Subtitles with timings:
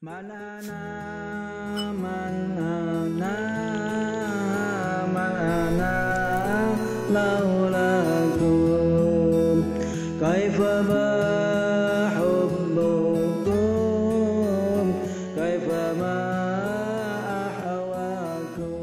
[0.00, 0.78] Manana
[2.02, 3.34] manana
[5.14, 5.90] manana
[7.14, 8.76] laulakum
[10.22, 11.06] kaifa ma
[12.14, 13.56] hubbukum
[15.34, 16.14] kaifa ma
[17.74, 18.78] ahwakum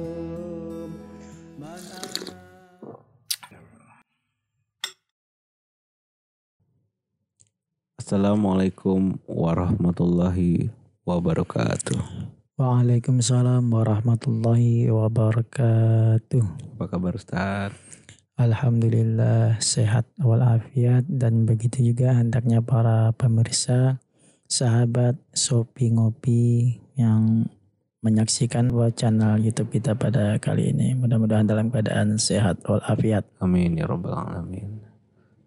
[7.95, 10.68] Assalamualaikum warahmatullahi.
[12.57, 16.42] Waalaikumsalam warahmatullahi wabarakatuh.
[16.82, 17.78] Apa kabar Ustaz?
[18.42, 24.02] Alhamdulillah sehat walafiat dan begitu juga hendaknya para pemirsa,
[24.50, 27.54] sahabat Sopi Ngopi yang
[28.01, 30.98] menyaksikan buat channel YouTube kita pada kali ini.
[30.98, 33.30] Mudah-mudahan dalam keadaan sehat walafiat.
[33.45, 34.95] Amin ya robbal alamin.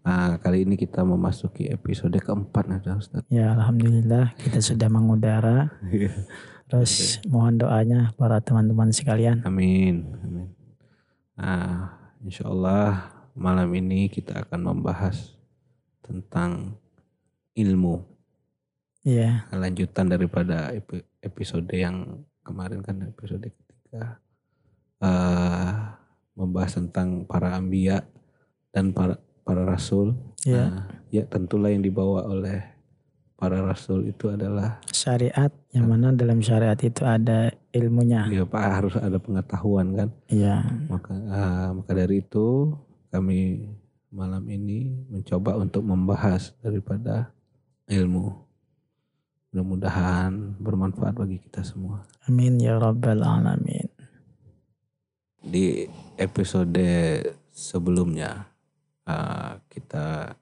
[0.08, 3.28] Nah, kali ini kita memasuki episode keempat nih Ustaz.
[3.28, 5.68] Ya Alhamdulillah kita sudah mengudara.
[6.72, 9.45] Terus mohon doanya para teman-teman sekalian.
[9.45, 10.09] Amin.
[10.24, 10.48] Amin.
[11.37, 11.92] Nah,
[12.24, 15.37] insya Allah malam ini kita akan membahas
[16.00, 16.80] tentang
[17.52, 18.00] ilmu.
[19.04, 24.24] Ya, Lanjutan daripada epi- episode yang kemarin kan episode ketiga
[25.04, 25.72] eh
[26.32, 28.09] membahas tentang para ambia
[28.72, 30.13] dan para para rasul.
[30.45, 30.68] ya.
[30.68, 32.60] Nah, ya tentulah yang dibawa oleh
[33.32, 38.29] para rasul itu adalah Syariat yang mana dalam syariat itu ada ilmunya.
[38.29, 40.09] ya Pak harus ada pengetahuan kan.
[40.29, 40.60] Ya,
[40.93, 42.77] Maka ah, maka dari itu
[43.09, 43.65] kami
[44.13, 47.33] malam ini mencoba untuk membahas daripada
[47.88, 48.37] ilmu.
[49.49, 52.05] Mudah-mudahan bermanfaat bagi kita semua.
[52.29, 53.88] amin ya rabbal alamin.
[55.40, 55.88] Di
[56.21, 56.85] episode
[57.49, 58.51] sebelumnya
[59.09, 60.37] ah, kita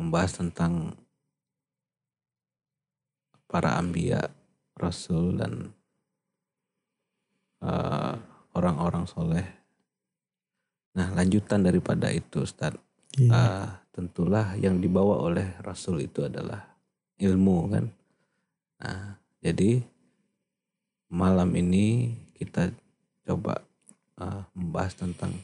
[0.00, 0.96] membahas tentang
[3.44, 4.32] para ambia,
[4.80, 5.76] rasul dan
[7.60, 8.16] ah,
[8.56, 9.44] orang-orang soleh.
[10.96, 12.74] Nah lanjutan daripada itu Ustaz.
[13.20, 13.30] Iya.
[13.30, 16.62] Ah, tentulah yang dibawa oleh Rasul itu adalah
[17.18, 17.84] ilmu kan.
[18.80, 19.82] Nah, jadi
[21.10, 22.70] malam ini kita
[23.26, 23.60] coba
[24.16, 25.34] ah, membahas tentang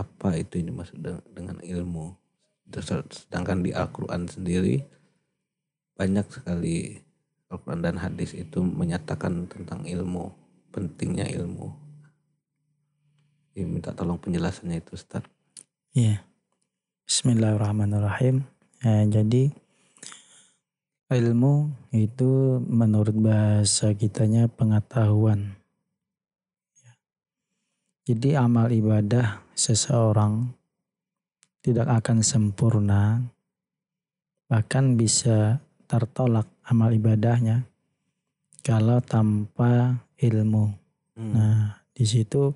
[0.00, 2.16] apa itu yang dimaksud de- dengan ilmu.
[2.72, 4.80] Sedangkan di Al-Quran sendiri
[5.98, 6.96] banyak sekali
[7.52, 10.32] Al-Quran dan hadis itu menyatakan tentang ilmu,
[10.72, 11.68] pentingnya ilmu.
[13.60, 15.20] Minta tolong penjelasannya itu Ustaz.
[15.92, 16.24] Iya.
[17.04, 18.46] Bismillahirrahmanirrahim.
[18.80, 19.52] Eh, jadi
[21.12, 25.59] ilmu itu menurut bahasa kitanya pengetahuan.
[28.10, 30.50] Jadi amal ibadah seseorang
[31.62, 33.22] tidak akan sempurna,
[34.50, 37.70] bahkan bisa tertolak amal ibadahnya
[38.66, 40.74] kalau tanpa ilmu.
[41.14, 41.32] Hmm.
[41.38, 42.50] Nah, di situ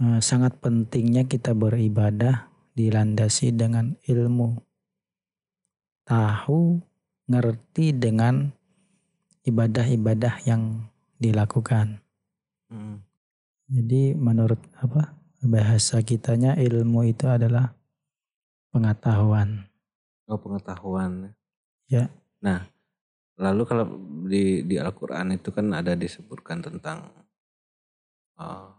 [0.00, 4.56] eh, sangat pentingnya kita beribadah dilandasi dengan ilmu.
[6.08, 6.80] Tahu,
[7.28, 8.48] ngerti dengan
[9.44, 10.88] ibadah-ibadah yang
[11.20, 12.00] dilakukan.
[12.72, 13.11] Hmm.
[13.72, 15.16] Jadi menurut apa?
[15.42, 17.72] Bahasa kitanya ilmu itu adalah
[18.68, 19.64] pengetahuan.
[20.28, 21.32] Oh pengetahuan.
[21.88, 22.12] Ya.
[22.44, 22.68] Nah,
[23.40, 23.86] lalu kalau
[24.28, 27.08] di di Al-Qur'an itu kan ada disebutkan tentang
[28.36, 28.70] uh,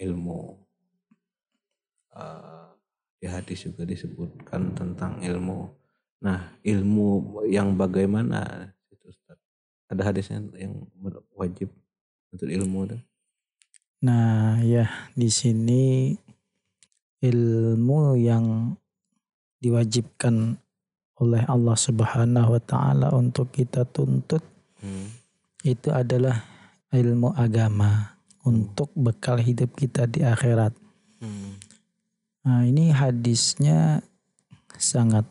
[0.00, 0.56] ilmu.
[2.16, 2.72] Uh,
[3.20, 5.68] di hadis juga disebutkan tentang ilmu.
[6.24, 9.38] Nah, ilmu yang bagaimana itu Ustaz?
[9.92, 10.88] Ada hadisnya yang
[11.36, 11.68] wajib
[12.32, 13.00] untuk ilmu tuh?
[13.98, 14.86] Nah, ya
[15.18, 16.14] di sini
[17.18, 18.78] ilmu yang
[19.58, 20.54] diwajibkan
[21.18, 24.42] oleh Allah Subhanahu wa taala untuk kita tuntut
[24.78, 25.10] Hmm.
[25.66, 26.46] itu adalah
[26.94, 28.14] ilmu agama
[28.46, 30.70] untuk bekal hidup kita di akhirat.
[31.18, 31.58] Hmm.
[32.46, 33.98] Nah, ini hadisnya
[34.78, 35.26] sangat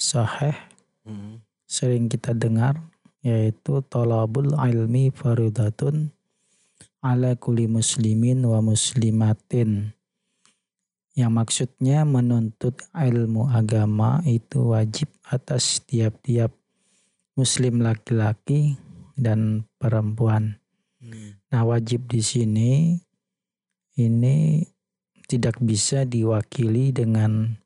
[0.00, 0.56] sahih,
[1.04, 1.44] Hmm.
[1.68, 2.80] sering kita dengar
[3.20, 6.15] yaitu talabul ilmi faridatun
[7.00, 9.92] ala kulli muslimin wa muslimatin.
[11.16, 16.52] Yang maksudnya menuntut ilmu agama itu wajib atas tiap-tiap
[17.36, 18.76] muslim laki-laki
[19.16, 20.60] dan perempuan.
[21.00, 21.40] Hmm.
[21.48, 23.00] Nah, wajib di sini
[23.96, 24.60] ini
[25.24, 27.56] tidak bisa diwakili dengan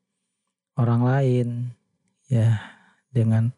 [0.79, 1.47] orang lain
[2.31, 2.55] ya,
[3.11, 3.51] dengan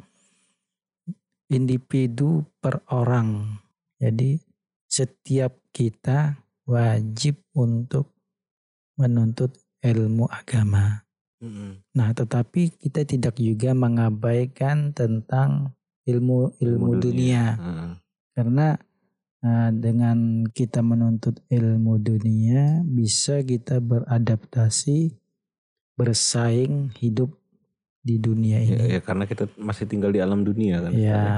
[1.54, 3.62] individu per orang.
[4.02, 4.42] Jadi
[4.90, 6.38] setiap kita
[6.70, 8.14] wajib untuk
[8.96, 11.04] menuntut ilmu agama.
[11.44, 11.84] Hmm.
[11.92, 15.76] Nah, tetapi kita tidak juga mengabaikan tentang
[16.08, 17.60] ilmu ilmu dunia.
[17.60, 17.92] Heeh.
[18.32, 18.80] Karena
[19.44, 25.12] uh, dengan kita menuntut ilmu dunia bisa kita beradaptasi,
[26.00, 27.36] bersaing hidup
[28.04, 29.00] di dunia Ya, ini.
[29.00, 30.92] ya karena kita masih tinggal di alam dunia kan.
[30.92, 31.30] Ya, ya.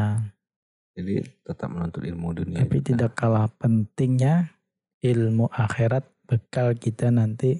[0.96, 2.64] Jadi tetap menuntut ilmu dunia.
[2.64, 2.88] tapi juga.
[2.96, 4.56] tidak kalah pentingnya
[5.04, 7.60] ilmu akhirat bekal kita nanti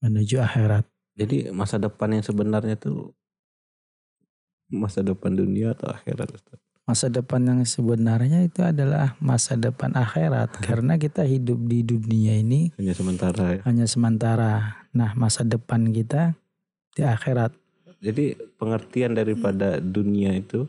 [0.00, 0.88] menuju akhirat.
[1.14, 3.12] Jadi masa depan yang sebenarnya tuh
[4.72, 6.32] masa depan dunia atau akhirat?
[6.84, 12.72] Masa depan yang sebenarnya itu adalah masa depan akhirat karena kita hidup di dunia ini
[12.76, 13.60] Hanya sementara ya.
[13.68, 14.52] hanya sementara.
[14.92, 16.36] Nah, masa depan kita
[16.96, 17.52] di akhirat.
[18.04, 20.68] Jadi pengertian daripada dunia itu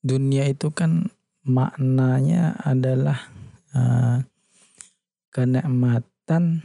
[0.00, 1.12] Dunia itu kan
[1.44, 3.28] maknanya adalah
[3.76, 4.24] eh,
[5.30, 6.64] kenikmatan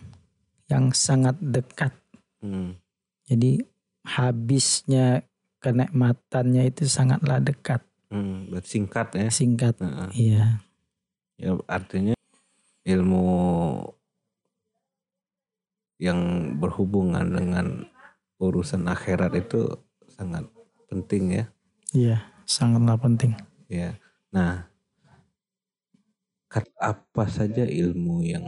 [0.66, 1.94] yang sangat dekat.
[2.42, 2.74] hmm,
[3.30, 3.62] Jadi
[4.06, 5.26] habisnya
[5.62, 7.82] kenikmatannya itu sangatlah dekat,
[8.14, 9.30] hmm, singkat ya.
[9.34, 9.76] singkat.
[9.82, 10.10] Heeh.
[10.14, 10.46] Iya.
[11.36, 12.16] Ya artinya
[12.86, 13.26] ilmu
[15.98, 17.88] yang berhubungan dengan
[18.38, 19.80] urusan akhirat itu
[20.12, 20.46] sangat
[20.92, 21.46] penting ya.
[21.96, 23.34] Iya, sangatlah penting.
[23.68, 23.98] Ya.
[24.30, 24.70] Nah,
[26.80, 28.46] apa saja ilmu yang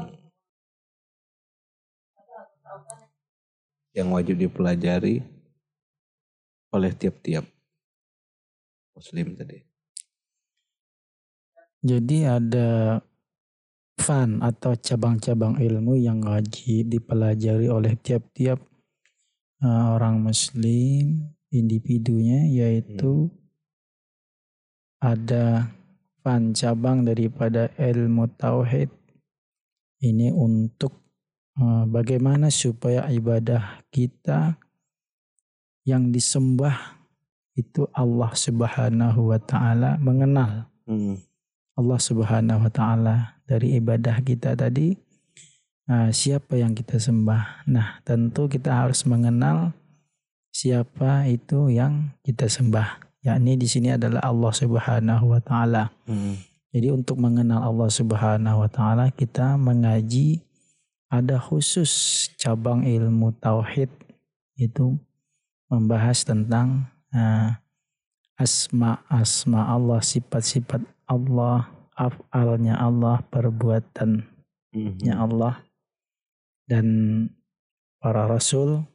[3.98, 5.26] yang wajib dipelajari
[6.72, 7.44] oleh tiap-tiap
[8.94, 9.58] muslim tadi?
[11.82, 13.02] Jadi ada
[13.98, 18.62] fan atau cabang-cabang ilmu yang wajib dipelajari oleh tiap-tiap
[19.66, 23.32] eh, orang muslim individunya yaitu
[25.00, 25.70] ada
[26.22, 28.90] fan cabang daripada ilmu tauhid
[30.02, 30.94] ini untuk
[31.58, 34.58] eh, bagaimana supaya ibadah kita
[35.88, 37.00] yang disembah
[37.58, 41.20] itu Allah Subhanahu wa taala mengenal Hmm.
[41.76, 44.96] Allah Subhanahu wa taala dari ibadah kita tadi
[45.92, 47.68] uh, siapa yang kita sembah.
[47.68, 49.76] Nah, tentu kita harus mengenal
[50.56, 53.07] siapa itu yang kita sembah.
[53.28, 55.92] Yakni di sini adalah Allah Subhanahu wa taala.
[56.08, 56.40] Hmm.
[56.72, 60.40] Jadi untuk mengenal Allah Subhanahu wa taala kita mengaji
[61.12, 63.92] ada khusus cabang ilmu tauhid
[64.56, 64.96] itu
[65.68, 67.52] membahas tentang uh,
[68.40, 74.38] asma-asma Allah, sifat-sifat Allah, afalnya Allah, perbuatannya
[74.78, 75.10] Mhm.
[75.16, 75.64] Allah
[76.70, 76.86] dan
[77.98, 78.86] para rasul.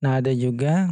[0.00, 0.88] Nah, ada juga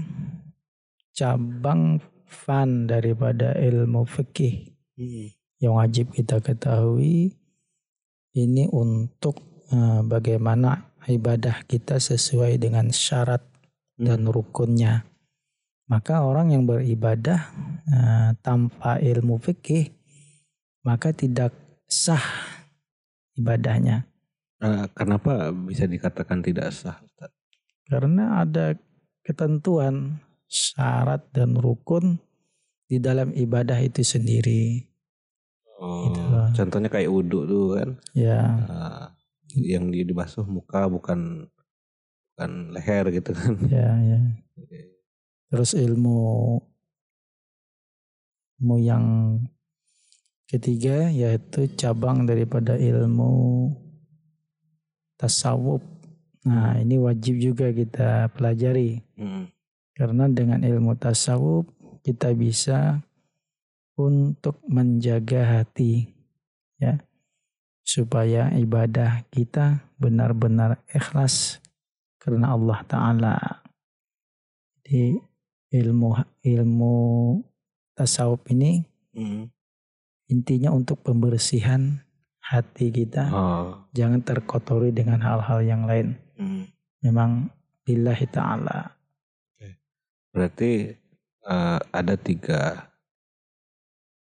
[1.13, 5.33] cabang fan daripada ilmu fikih Hmm.
[5.57, 7.33] yang wajib kita ketahui
[8.37, 9.41] ini untuk
[9.73, 13.41] eh, bagaimana ibadah kita sesuai dengan syarat
[13.97, 15.09] dan rukunnya.
[15.89, 17.41] Maka orang yang beribadah
[17.89, 19.89] eh, tanpa ilmu fikih
[20.85, 21.53] maka tidak
[21.89, 22.25] sah
[23.37, 24.05] ibadahnya
[24.63, 27.01] Eh, kenapa bisa dikatakan tidak sah?
[27.03, 27.33] Ustaz?
[27.83, 28.79] karena ada
[29.27, 32.21] ketentuan syarat dan rukun
[32.85, 34.85] di dalam ibadah itu sendiri.
[35.81, 36.23] Oh, Gitu.
[36.61, 39.07] contohnya kayak wudhu tuh kan, Ya, Ah,
[39.57, 41.49] yang di dibasuh muka bukan
[42.37, 43.57] bukan leher gitu kan.
[43.67, 44.21] ya, ya.
[45.49, 46.61] Terus ilmu
[48.61, 49.05] ilmu yang
[50.47, 53.73] ketiga yaitu cabang daripada ilmu
[55.19, 55.83] tasawuf.
[56.43, 59.47] Nah, ini wajib juga kita pelajari Hmm.
[59.93, 61.69] Karena dengan ilmu tasawuf
[62.03, 63.01] kita bisa
[63.95, 66.09] untuk menjaga hati
[66.81, 66.99] ya
[67.83, 71.59] supaya ibadah kita benar-benar ikhlas
[72.19, 73.37] karena Allah taala.
[74.83, 75.19] Jadi
[75.73, 76.09] ilmu
[76.43, 76.97] ilmu
[77.95, 79.45] tasawuf ini Hmm.
[80.33, 82.01] intinya untuk pembersihan
[82.41, 83.77] hati kita Oh.
[83.93, 86.17] jangan terkotori dengan hal-hal yang lain.
[86.41, 86.65] Hmm.
[87.05, 87.53] Memang
[87.85, 88.97] lillahi taala.
[90.33, 90.91] Berarti
[91.43, 92.89] eh, ada tiga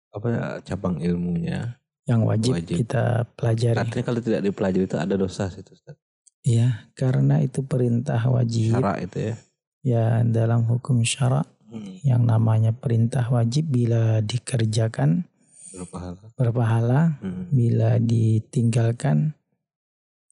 [0.10, 1.76] apa ya, cabang ilmunya.
[2.06, 2.86] yang wajib, Wajib.
[2.86, 3.82] kita pelajari.
[3.82, 5.98] Artinya kalau tidak dipelajari itu ada dosa situ Ustaz.
[6.46, 8.78] Iya, karena itu perintah wajib.
[8.78, 9.36] Syarak itu ya.
[9.82, 11.98] Ya, dalam hukum syarak Hmm.
[12.06, 15.26] yang namanya perintah wajib bila dikerjakan
[15.74, 16.22] Berpahala.
[16.38, 17.50] berpahala, Hmm.
[17.50, 19.34] bila ditinggalkan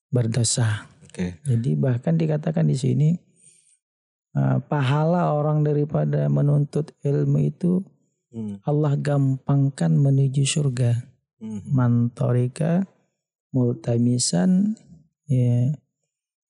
[0.08, 0.86] berdosa.
[1.03, 1.42] Oke.
[1.42, 3.10] Jadi bahkan dikatakan di sini
[4.34, 7.82] eh, pahala orang daripada menuntut ilmu itu
[8.34, 8.58] Hmm.
[8.66, 11.06] Allah gampangkan menuju surga.
[11.38, 11.60] Hmm.
[11.70, 12.82] mantorika
[13.54, 14.74] multamisan
[15.28, 15.70] ya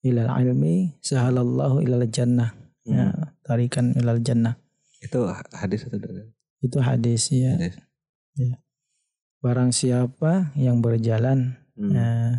[0.05, 2.53] ilal ilmi sahalallahu ilal jannah
[2.87, 2.93] Hmm.
[2.93, 3.05] ya
[3.43, 4.55] tarikan ilal jannah
[5.03, 6.23] Itu hadis atau dari?
[6.63, 7.59] Itu hadis ya.
[7.59, 7.75] Hadis.
[9.43, 11.91] Barang siapa yang berjalan Hmm.
[11.91, 12.33] eh,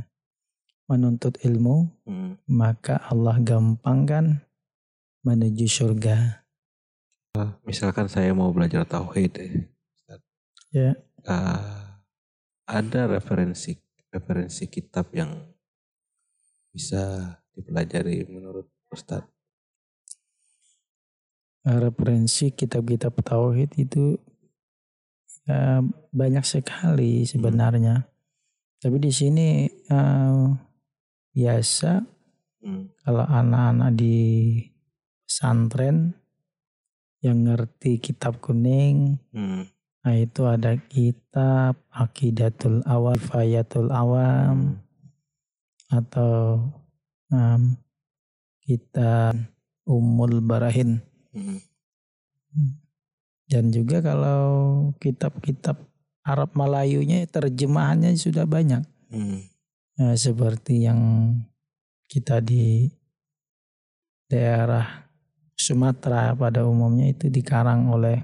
[0.88, 2.40] menuntut ilmu, Hmm.
[2.48, 4.43] maka Allah gampangkan
[5.24, 6.44] menuju surga.
[7.66, 9.32] Misalkan saya mau belajar tauhid
[10.70, 10.94] ya.
[11.24, 11.84] Eh,
[12.68, 13.74] ada referensi
[14.12, 15.34] referensi kitab yang
[16.70, 19.26] bisa dipelajari menurut Ustadz.
[21.64, 24.20] Referensi kitab-kitab tauhid itu
[25.48, 25.80] eh,
[26.12, 28.04] banyak sekali sebenarnya.
[28.78, 30.46] Tapi di sini eh,
[31.34, 32.14] biasa
[32.64, 32.88] Hmm.
[33.04, 34.16] kalau anak-anak di
[35.34, 36.14] pesantren
[37.18, 39.66] yang ngerti kitab kuning, Hmm.
[40.06, 44.78] nah itu ada kitab Aqidatul Awam, Fayatul Awam,
[45.90, 46.62] atau
[47.34, 47.74] em,
[48.62, 49.34] kitab
[49.82, 51.02] Ummul Barahin.
[51.34, 51.58] Hmm.
[53.50, 54.46] Dan juga kalau
[55.02, 55.82] kitab-kitab
[56.22, 58.86] Arab Melayunya terjemahannya sudah banyak.
[59.10, 59.50] Hmm.
[59.98, 61.34] Eh, seperti yang
[62.06, 62.86] kita di
[64.30, 65.03] daerah
[65.54, 68.18] Sumatera pada umumnya itu dikarang oleh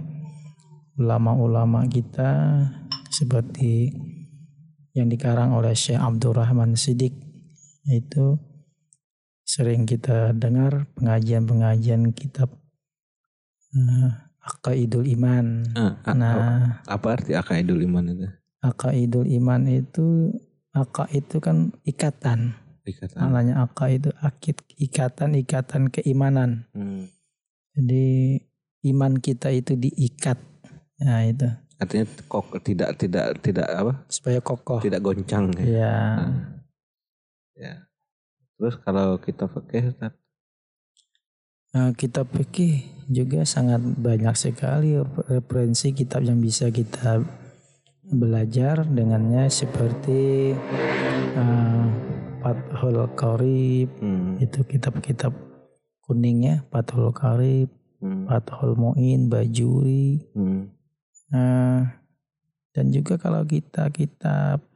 [0.95, 2.61] ulama-ulama kita
[3.09, 3.95] seperti
[4.93, 7.15] yang dikarang oleh Syekh Abdurrahman Sidik
[7.87, 8.37] itu
[9.43, 12.51] sering kita dengar pengajian-pengajian kitab
[13.73, 14.11] eh,
[14.41, 15.71] Aqaidul Iman.
[15.75, 18.27] A- Nah, apa arti akaidul iman itu?
[18.61, 20.35] Aqaidul Iman itu
[20.71, 22.55] Aqa itu kan ikatan.
[22.87, 23.19] Ikatan.
[23.19, 26.71] Namanya Aqa itu akid ikatan ikatan keimanan.
[26.73, 27.11] Hmm.
[27.77, 28.39] Jadi
[28.91, 30.39] iman kita itu diikat.
[31.00, 31.49] Nah, itu
[31.81, 33.93] Artinya kok tidak tidak tidak apa?
[34.12, 34.85] supaya kokoh.
[34.85, 35.65] Tidak goncang ya.
[35.65, 35.99] Ya.
[36.21, 36.33] Nah,
[37.57, 37.75] ya.
[38.61, 39.97] Terus kalau kita pakai
[41.71, 44.99] Nah, kitab fikih juga sangat banyak sekali
[45.31, 47.23] referensi kitab yang bisa kita
[48.11, 50.50] belajar dengannya seperti
[51.39, 51.87] uh,
[52.43, 54.43] Fathul Qarib hmm.
[54.43, 55.31] itu kitab-kitab
[56.11, 57.71] kuningnya Fathul Qarib,
[58.02, 58.26] Hmm.
[58.26, 60.75] Fathul Muin, Bajuri, Hmm.
[61.31, 61.87] Nah,
[62.75, 64.67] dan juga kalau kita kitab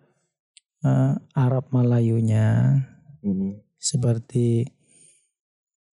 [0.85, 2.79] eh, Arab Melayunya
[3.25, 3.59] Hmm.
[3.75, 4.69] seperti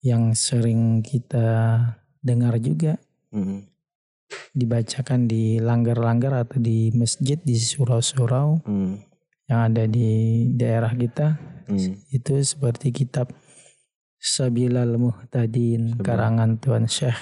[0.04, 1.80] yang sering kita
[2.20, 3.00] dengar juga
[3.32, 3.66] Hmm.
[4.52, 9.00] dibacakan di langgar-langgar atau di masjid di surau-surau Hmm.
[9.48, 11.40] yang ada di daerah kita
[11.72, 11.96] Hmm.
[12.12, 13.32] itu seperti kitab
[14.22, 16.06] Sabilal Muhtadin Sabil.
[16.06, 17.18] karangan Tuan Syekh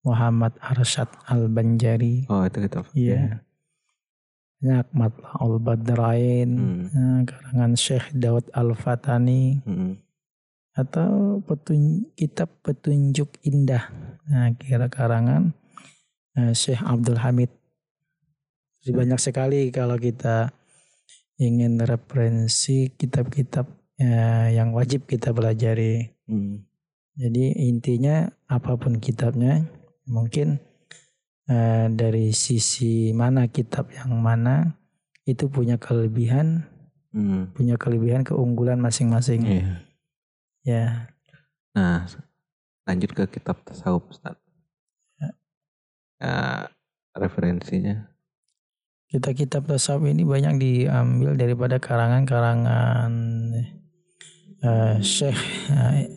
[0.00, 2.88] Muhammad Arsyad Al-Banjari Oh itu kita.
[2.96, 3.44] Iya.
[4.56, 6.82] Banyak Matla'ul Badrain, Hmm.
[6.88, 10.00] eh, karangan Syekh Daud Al-Fatani, Hmm.
[10.72, 13.92] atau petun, kitab Petunjuk Indah.
[14.32, 15.52] Nah, kira karangan
[16.32, 17.52] eh, Syekh Abdul Hamid.
[18.80, 20.48] Jadi banyak sekali kalau kita
[21.36, 23.68] ingin referensi kitab-kitab
[24.00, 26.12] eh, yang wajib kita pelajari.
[26.28, 26.64] Hmm.
[27.16, 29.64] Jadi intinya apa pun kitabnya
[30.04, 30.60] mungkin
[31.48, 34.76] eh, dari sisi mana kitab yang mana
[35.26, 36.68] itu punya kelebihan,
[37.16, 37.48] Hmm.
[37.56, 39.40] punya kelebihan keunggulan masing-masing.
[39.48, 39.72] Iya.
[40.66, 40.86] Ya,
[41.72, 42.04] Nah,
[42.88, 44.36] lanjut ke kitab tasawuf Ustaz.
[45.20, 45.28] Ya.
[46.20, 46.64] Ah,
[47.12, 48.08] referensinya.
[49.06, 53.12] kita kitab tasawuf ini banyak diambil daripada karangan-karangan
[54.62, 55.40] eh, Syekh
[55.72, 56.08] eh,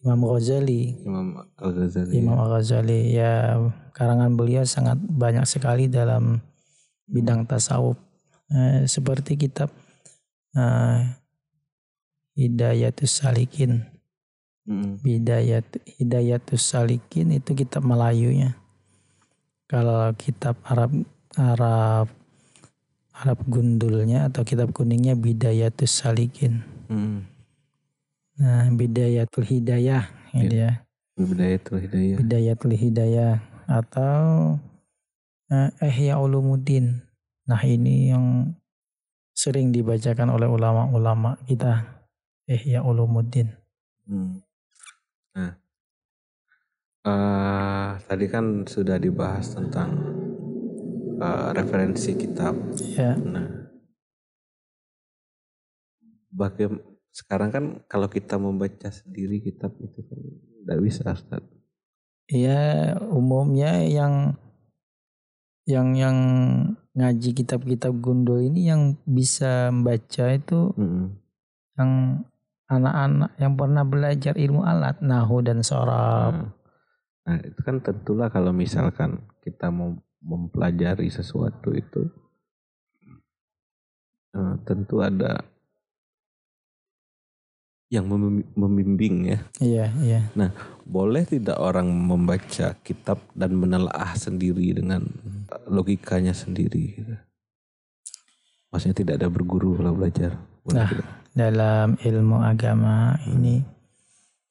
[0.00, 0.96] Imam Ghazali.
[1.04, 2.12] Imam Al-Ghazali.
[2.16, 3.56] Imam Al-Ghazali ya
[3.92, 6.40] karangan beliau sangat banyak sekali dalam
[7.10, 7.98] bidang tasawuf
[8.50, 9.70] Eh, seperti kitab
[10.58, 11.00] eh,
[12.34, 13.86] Hidayatus Salikin
[14.68, 15.00] Hmm.
[15.02, 15.66] Hidayat
[15.98, 18.54] Hidayatus Salikin itu kitab Melayunya
[19.66, 20.92] kalau kitab Arab
[21.34, 22.06] Arab
[23.16, 27.24] Arab gundulnya atau kitab kuningnya Bidayatus Salikin Hmm.
[28.40, 30.72] Nah Bidayatul Hidayah ini ya
[31.20, 32.16] Bidayatul Hidayah.
[32.16, 33.34] Bidayatul Hidayah
[33.68, 34.56] atau
[35.52, 37.04] eh, Ihya Ulumuddin.
[37.44, 38.56] Nah ini yang
[39.36, 42.00] sering dibacakan oleh ulama-ulama kita.
[42.48, 43.52] Ihya Ulumuddin.
[44.08, 44.40] Hmm.
[45.36, 45.52] Nah,
[47.04, 49.92] eh, tadi kan sudah dibahas tentang
[51.20, 52.56] eh, referensi kitab.
[52.96, 53.70] Ya, Nah,
[56.32, 56.89] bagaimana
[57.20, 60.18] sekarang kan kalau kita membaca sendiri kitab itu kan
[60.64, 61.44] tidak bisa Ustaz.
[62.32, 64.40] ya umumnya yang
[65.68, 66.18] yang yang
[66.96, 71.20] ngaji kitab-kitab gundul ini yang bisa membaca itu Hmm.
[71.78, 71.90] yang
[72.70, 76.54] anak-anak yang pernah belajar ilmu alat, nahu dan sorab.
[77.26, 82.06] Nah, nah, itu kan tentulah kalau misalkan kita mau mempelajari sesuatu itu
[84.38, 85.42] uh, tentu ada
[87.90, 88.06] yang
[88.54, 89.38] membimbing ya.
[89.58, 90.20] Iya, iya.
[90.38, 90.54] Nah,
[90.86, 95.10] boleh tidak orang membaca kitab dan menelaah sendiri dengan
[95.66, 97.02] logikanya sendiri?
[98.70, 100.38] Maksudnya tidak ada berguru kalau belajar.
[100.62, 101.06] Boleh nah, tidak?
[101.34, 103.58] dalam ilmu agama ini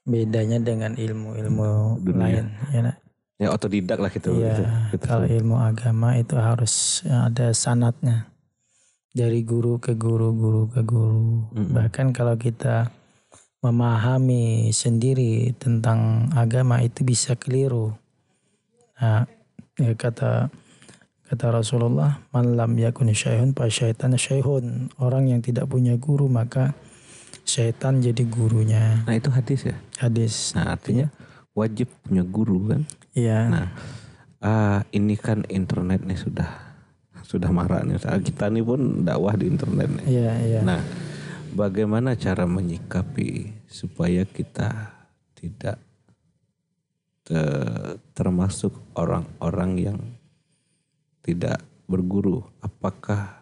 [0.04, 2.82] bedanya dengan ilmu-ilmu lain, ya.
[2.92, 2.96] Nak?
[3.40, 4.36] Ya otodidak lah gitu.
[4.36, 4.52] Iya.
[4.52, 4.64] Gitu,
[5.00, 5.06] gitu.
[5.08, 8.28] Kalau ilmu agama itu harus ada sanatnya
[9.16, 11.48] dari guru ke guru, guru ke guru.
[11.56, 11.72] Mm -hmm.
[11.72, 12.99] Bahkan kalau kita
[13.60, 17.92] memahami sendiri tentang agama itu bisa keliru.
[19.00, 19.28] Nah,
[19.76, 20.48] ya kata
[21.28, 26.72] kata Rasulullah, "Man lam yakun syaihun fa syaitan syaihun." Orang yang tidak punya guru maka
[27.44, 29.04] syaitan jadi gurunya.
[29.04, 29.76] Nah, itu hadis ya?
[30.00, 30.56] Hadis.
[30.56, 31.12] Nah, artinya
[31.52, 32.82] wajib punya guru kan?
[33.12, 33.40] Iya.
[33.52, 33.68] Nah,
[34.40, 36.48] uh, ini kan internet nih sudah
[37.28, 38.00] sudah marah nih.
[38.00, 40.06] Kita nih pun dakwah di internet nih.
[40.08, 40.62] Iya, iya.
[40.64, 40.82] Nah,
[41.54, 44.94] bagaimana cara menyikapi supaya kita
[45.38, 45.78] tidak
[47.26, 47.42] te,
[48.14, 50.00] termasuk orang-orang yang
[51.24, 53.40] tidak berguru apakah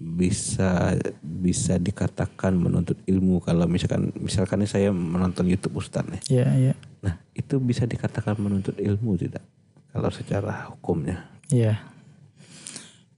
[0.00, 6.22] bisa bisa dikatakan menuntut ilmu kalau misalkan misalkan saya menonton YouTube Ustaz nih.
[6.40, 6.74] Iya, iya.
[7.04, 9.44] Nah, itu bisa dikatakan menuntut ilmu tidak
[9.92, 11.28] kalau secara hukumnya?
[11.52, 11.84] Iya.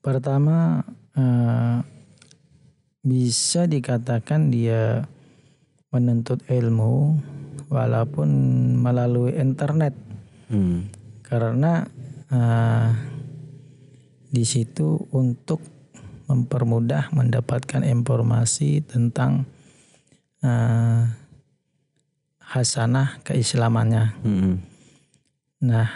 [0.03, 0.83] Pertama
[1.15, 1.79] uh,
[3.03, 5.11] bisa dikatakan dia
[5.91, 7.19] menuntut ilmu
[7.67, 8.31] walaupun
[8.79, 9.93] melalui internet
[10.49, 10.87] hmm.
[11.27, 11.83] karena
[12.31, 12.95] uh,
[14.33, 15.61] di situ untuk
[16.31, 19.45] mempermudah mendapatkan informasi tentang
[20.41, 21.05] uh,
[22.41, 24.17] hasanah keislamannya.
[24.25, 24.57] Hmm.
[25.61, 25.89] Nah,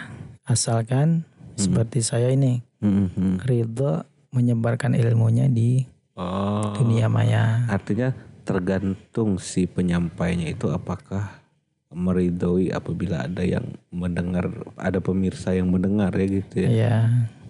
[0.45, 1.57] asalkan hmm.
[1.57, 3.41] seperti saya ini hmm.
[3.41, 6.73] ridho menyebarkan ilmunya di Oh.
[6.73, 7.69] Dunia maya.
[7.69, 8.09] Artinya
[8.41, 11.45] tergantung si penyampainya itu apakah
[11.93, 16.69] meridhoi apabila ada yang mendengar, ada pemirsa yang mendengar ya gitu ya.
[16.69, 16.97] Iya.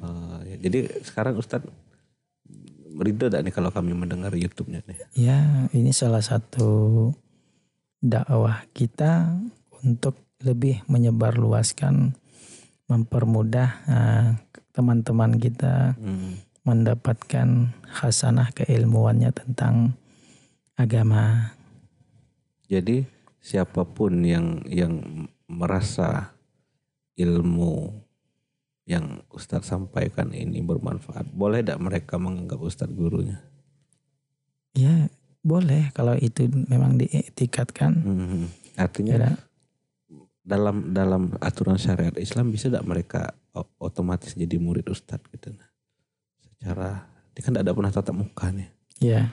[0.04, 0.56] Uh, ya.
[0.68, 1.72] Jadi sekarang Ustadz
[2.98, 4.98] ridho tak nih kalau kami mendengar YouTube-nya nih?
[5.16, 7.14] Ya, ini salah satu
[8.04, 9.38] dakwah kita
[9.86, 12.14] untuk lebih menyebarluaskan,
[12.92, 14.28] mempermudah uh,
[14.76, 15.96] teman-teman kita.
[15.98, 19.96] Hmm mendapatkan khasanah keilmuannya tentang
[20.76, 21.56] agama.
[22.68, 23.08] Jadi
[23.40, 25.00] siapa pun yang yang
[25.48, 26.36] merasa
[27.16, 28.04] ilmu
[28.88, 33.44] yang Ustadz sampaikan ini bermanfaat, boleh tidak mereka menganggap Ustadz gurunya?
[34.76, 35.12] Ya
[35.44, 37.92] boleh kalau itu memang dietikatkan.
[38.04, 38.48] Hmm,
[38.80, 39.32] artinya ya,
[40.48, 43.36] dalam dalam aturan syariat Islam bisa tidak mereka
[43.80, 45.52] otomatis jadi murid Ustadz gitu?
[46.58, 47.06] Cara
[47.38, 48.70] dia kan tidak pernah tatap muka nih.
[48.98, 49.30] Ya.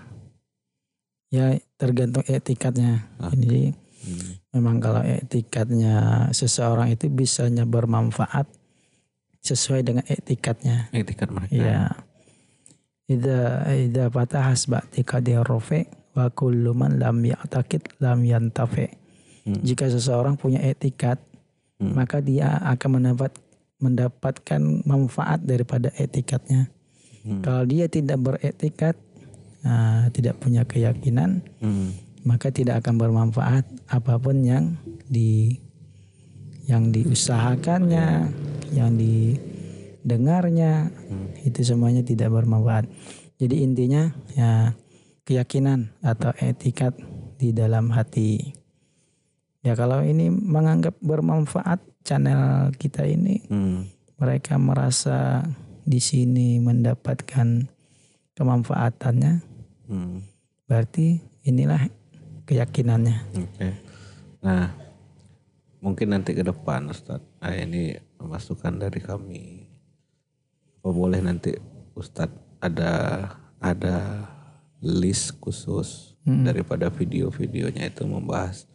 [1.33, 3.09] Ya tergantung etikatnya.
[3.17, 3.33] Ah.
[3.33, 3.73] Jadi
[4.05, 4.53] hmm.
[4.53, 8.45] memang kalau etikatnya seseorang itu bisanya bermanfaat
[9.41, 10.93] sesuai dengan etikatnya.
[10.93, 11.57] Etikat mereka.
[11.57, 11.83] Ya.
[13.09, 19.01] Ida ida patah hasbati qadir rofe wa kullu man lam ya'taqid lam yantafe.
[19.45, 19.61] Hmm.
[19.61, 21.21] Jika seseorang punya etikat,
[21.81, 21.93] hmm.
[21.93, 23.33] maka dia akan mendapat
[23.81, 26.73] mendapatkan manfaat daripada etikatnya.
[27.25, 27.41] Hmm.
[27.41, 29.01] Kalau dia tidak beretikat,
[29.65, 32.21] uh, tidak punya keyakinan, hmm.
[32.29, 34.77] maka tidak akan bermanfaat apa pun yang
[35.09, 35.57] di
[36.69, 38.29] yang diusahakannya,
[38.77, 41.49] yang didengarnya, hmm.
[41.49, 42.89] itu semuanya tidak bermanfaat.
[43.41, 44.77] Jadi intinya ya
[45.25, 46.93] keyakinan atau etikat
[47.41, 48.53] di dalam hati.
[49.65, 53.89] Ya kalau ini menganggap bermanfaat channel kita ini, hmm.
[54.21, 55.41] mereka merasa
[55.85, 57.69] di sini mendapatkan
[58.35, 59.33] kemanfaatannya,
[59.89, 60.19] hmm.
[60.67, 61.87] berarti inilah
[62.49, 63.17] keyakinannya.
[63.37, 63.49] Oke.
[63.55, 63.73] Okay.
[64.45, 64.73] Nah,
[65.81, 69.69] mungkin nanti ke depan Ustadz, nah, ini masukan dari kami.
[70.81, 71.53] Apa boleh nanti
[71.97, 72.93] Ustadz ada
[73.61, 74.29] ada
[74.85, 76.45] list khusus hmm.
[76.45, 78.69] daripada video-videonya itu membahas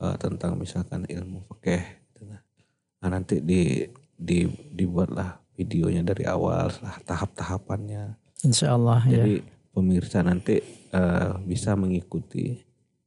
[0.00, 1.84] uh, tentang misalkan ilmu fikih.
[2.12, 2.22] Gitu.
[2.28, 3.84] Nah, nanti di
[4.16, 8.16] di dibuatlah videonya dari awal lah tahap-tahapannya.
[8.42, 9.22] Insya Allah ya.
[9.22, 9.46] Jadi ya.
[9.72, 10.60] pemirsa nanti
[10.92, 12.58] uh, bisa mengikuti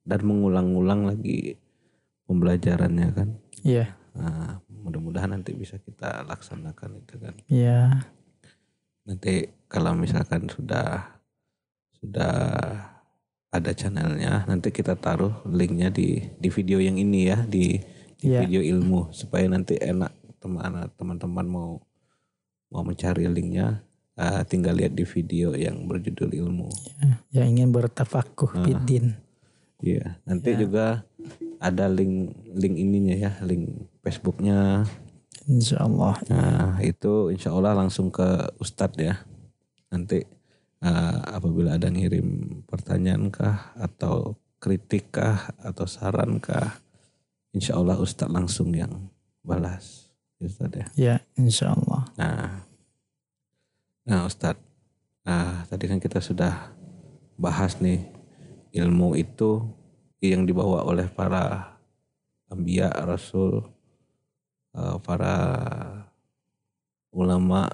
[0.06, 1.58] dan mengulang-ulang lagi
[2.30, 3.30] pembelajarannya kan.
[3.66, 3.98] Iya.
[4.16, 7.36] Nah, mudah-mudahan nanti bisa kita laksanakan itu kan.
[7.50, 8.06] Iya.
[9.06, 11.20] Nanti kalau misalkan sudah
[12.00, 12.38] sudah
[13.50, 17.80] ada channelnya, nanti kita taruh linknya di di video yang ini ya di,
[18.20, 18.44] di ya.
[18.46, 21.70] video ilmu supaya nanti enak teman teman-teman mau
[22.70, 23.82] mau mencari linknya
[24.16, 26.70] uh, tinggal lihat di video yang berjudul ilmu.
[27.32, 28.64] Ya, yang ingin bertafakuh Ah.
[28.64, 29.16] bidin.
[29.80, 30.60] Iya, nanti Ya.
[30.66, 30.86] juga
[31.60, 34.88] ada link link ininya ya, link Facebooknya.
[35.46, 36.18] Insya Allah.
[36.26, 38.26] Nah itu insya Allah langsung ke
[38.58, 39.22] Ustadz ya.
[39.94, 40.26] Nanti
[40.82, 46.82] uh, apabila ada ngirim pertanyaan kah atau kritik kah atau saran kah,
[47.54, 49.12] insya Allah Ustadz langsung yang
[49.46, 50.10] balas.
[50.42, 50.86] Ya, Ustadz ya.
[50.98, 52.05] Ya, insya Allah.
[52.16, 52.64] Nah,
[54.08, 54.64] nah Ustadz,
[55.28, 56.72] nah tadi kan kita sudah
[57.36, 58.08] bahas nih
[58.72, 59.68] ilmu itu
[60.24, 61.76] yang dibawa oleh para
[62.48, 63.68] ambia, rasul,
[64.76, 65.36] eh, para
[67.12, 67.68] ulama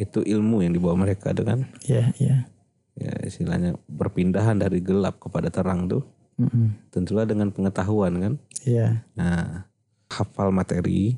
[0.00, 1.68] itu ilmu yang dibawa mereka itu kan?
[1.84, 2.48] Ya, ya.
[2.96, 6.04] ya istilahnya berpindahan dari gelap kepada terang tuh.
[6.34, 6.90] Mm-mm.
[6.90, 8.34] tentulah dengan pengetahuan kan?
[8.66, 9.70] Ya, nah
[10.10, 11.14] hafal materi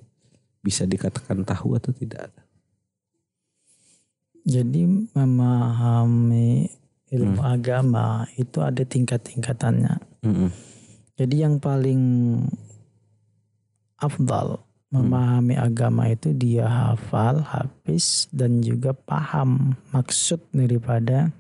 [0.60, 2.28] bisa dikatakan tahu atau tidak
[4.46, 6.70] jadi memahami
[7.10, 9.94] ilmu agama itu ada tingkat-tingkatannya.
[10.22, 10.50] Mm-mm.
[11.16, 12.02] Jadi yang paling
[13.96, 21.34] afdal memahami agama itu dia hafal, habis dan juga paham maksud daripada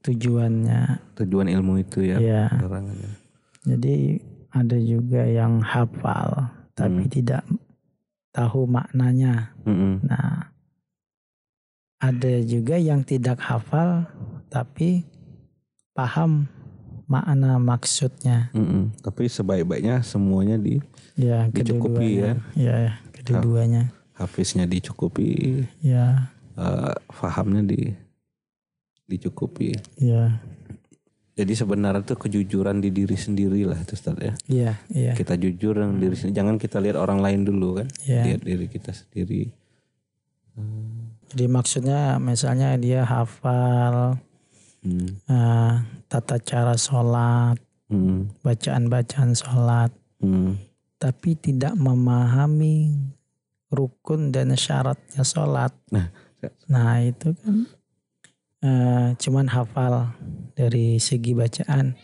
[0.00, 1.02] tujuannya.
[1.14, 2.44] tujuan ilmu itu ya Ya.
[2.48, 3.12] penerangannya.
[3.66, 7.12] Jadi ada juga yang hafal tapi Hmm.
[7.12, 7.42] tidak
[8.30, 9.50] tahu maknanya.
[9.66, 10.06] Mm-mm.
[10.06, 10.52] Nah,
[11.96, 14.04] ada juga yang tidak hafal
[14.46, 15.04] tapi
[15.92, 16.44] paham
[17.06, 18.50] makna maksudnya.
[18.52, 18.92] Mm-mm.
[18.98, 20.82] Tapi sebaik-baiknya semuanya di
[21.16, 22.32] Ya, Dicukupi kedua-duanya.
[22.52, 22.76] Ya,
[23.10, 23.82] kedua-duanya.
[24.12, 27.96] hafiznya dicukupi, Ya, eh, fahamnya di
[29.06, 29.72] dicukupi.
[29.96, 30.36] ya,
[31.32, 34.32] Jadi sebenarnya itu kejujuran di diri sendiri lah itu Ustaz ya.
[34.44, 36.36] ya, ya, Kita jujur dengan diri sendiri.
[36.36, 37.88] Jangan kita lihat orang lain dulu kan.
[38.04, 38.24] ya.
[38.24, 39.52] Lihat diri kita sendiri.
[41.36, 44.16] Jadi maksudnya misalnya dia hafal
[44.80, 45.20] Hmm.
[45.28, 45.74] eh,
[46.08, 47.60] tata cara sholat,
[47.92, 48.32] Hmm.
[48.40, 49.92] bacaan-bacaan sholat,
[50.24, 50.56] Hmm.
[50.96, 52.96] tapi tidak memahami
[53.68, 55.76] rukun dan syaratnya sholat.
[55.92, 56.08] Nah,
[56.72, 57.68] Nah itu kan
[58.64, 60.16] eh, cuman hafal
[60.56, 62.00] dari segi bacaan,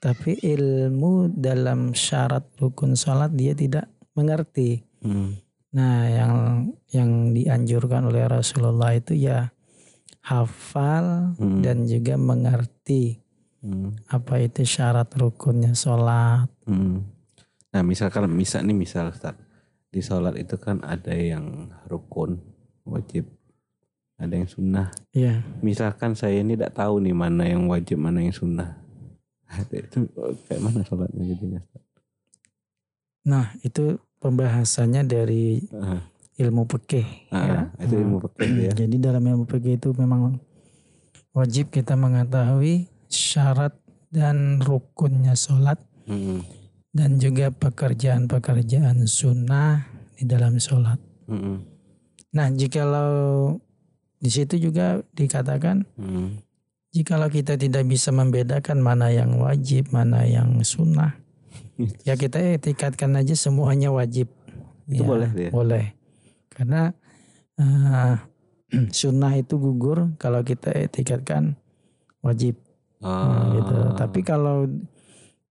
[0.00, 4.80] tapi ilmu dalam syarat rukun sholat dia tidak mengerti.
[5.04, 5.43] Hmm.
[5.74, 6.34] Nah yang
[6.88, 9.50] yang dianjurkan oleh Rasulullah itu ya
[10.22, 11.60] hafal Hmm.
[11.60, 13.20] dan juga mengerti
[13.60, 13.96] Hmm.
[14.06, 16.46] apa itu syarat rukunnya sholat.
[16.68, 17.00] Hmm.
[17.72, 19.34] Nah misalkan misal nih misal Ustaz
[19.88, 22.38] di sholat itu kan ada yang rukun
[22.84, 23.24] wajib,
[24.20, 24.92] ada yang sunnah.
[25.10, 28.78] Ya, Misalkan saya ini tidak tahu nih mana yang wajib mana yang sunnah.
[29.72, 30.06] itu
[30.44, 31.58] kayak mana sholatnya jadinya?
[31.58, 31.82] Ustaz?
[33.24, 36.00] nah itu pembahasannya dari Ah,
[36.40, 37.28] ilmu fikih.
[37.28, 37.60] ah, ya.
[37.84, 38.72] itu ilmu fikih ya.
[38.74, 40.40] Jadi dalam ilmu fikih itu memang
[41.30, 43.76] wajib kita mengetahui syarat
[44.08, 46.44] dan rukunnya sholat Hmm,
[46.90, 51.00] dan juga pekerjaan-pekerjaan sunnah di dalam sholat.
[51.26, 51.56] hmm,
[52.30, 53.56] Nah, jikalau
[54.18, 56.44] di situ juga dikatakan hmm,
[56.90, 61.16] jikalau kita tidak bisa membedakan mana yang wajib, mana yang sunnah,
[62.02, 64.30] ya kita etikatkan aja semuanya wajib.
[64.84, 65.50] Itu Ya, boleh dia?
[65.50, 65.84] Boleh.
[66.48, 66.92] Karena
[67.56, 68.14] eh,
[68.92, 71.54] sunnah itu gugur kalau kita etikatkan
[72.20, 72.58] wajib.
[72.98, 73.74] Nah, gitu.
[73.74, 74.64] Ah, Tapi kalau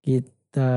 [0.00, 0.70] kita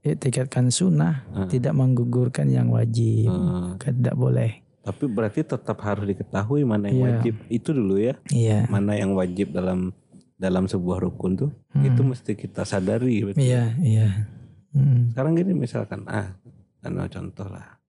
[0.00, 1.46] etikatkan sunnah Ah.
[1.46, 3.26] tidak menggugurkan yang wajib.
[3.28, 3.74] ah.
[3.74, 4.62] Maka Tidak boleh.
[4.80, 7.06] tapi berarti tetap harus diketahui mana yang Iya.
[7.10, 8.14] wajib itu dulu ya.
[8.28, 8.70] Iya.
[8.70, 9.90] Mana yang wajib dalam
[10.36, 11.84] dalam sebuah rukun tuh Hmm.
[11.84, 13.24] itu mesti kita sadari.
[13.34, 14.30] Iya, iya.
[14.76, 15.08] Hmm.
[15.16, 16.36] Sekarang gini misalkan ah
[16.84, 17.80] anu contoh lah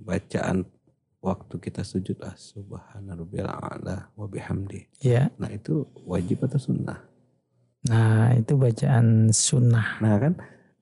[0.00, 0.64] bacaan
[1.20, 5.04] waktu kita sujud ah subhana rabbiyal a'la wa bihamdi.
[5.04, 5.28] Iya.
[5.36, 7.04] Nah itu wajib atau sunnah?
[7.86, 10.02] Nah, itu bacaan sunnah.
[10.02, 10.32] Nah kan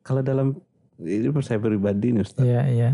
[0.01, 0.57] kalau dalam
[1.01, 2.91] ini saya pribadi nih Ustaz, Iya, iya.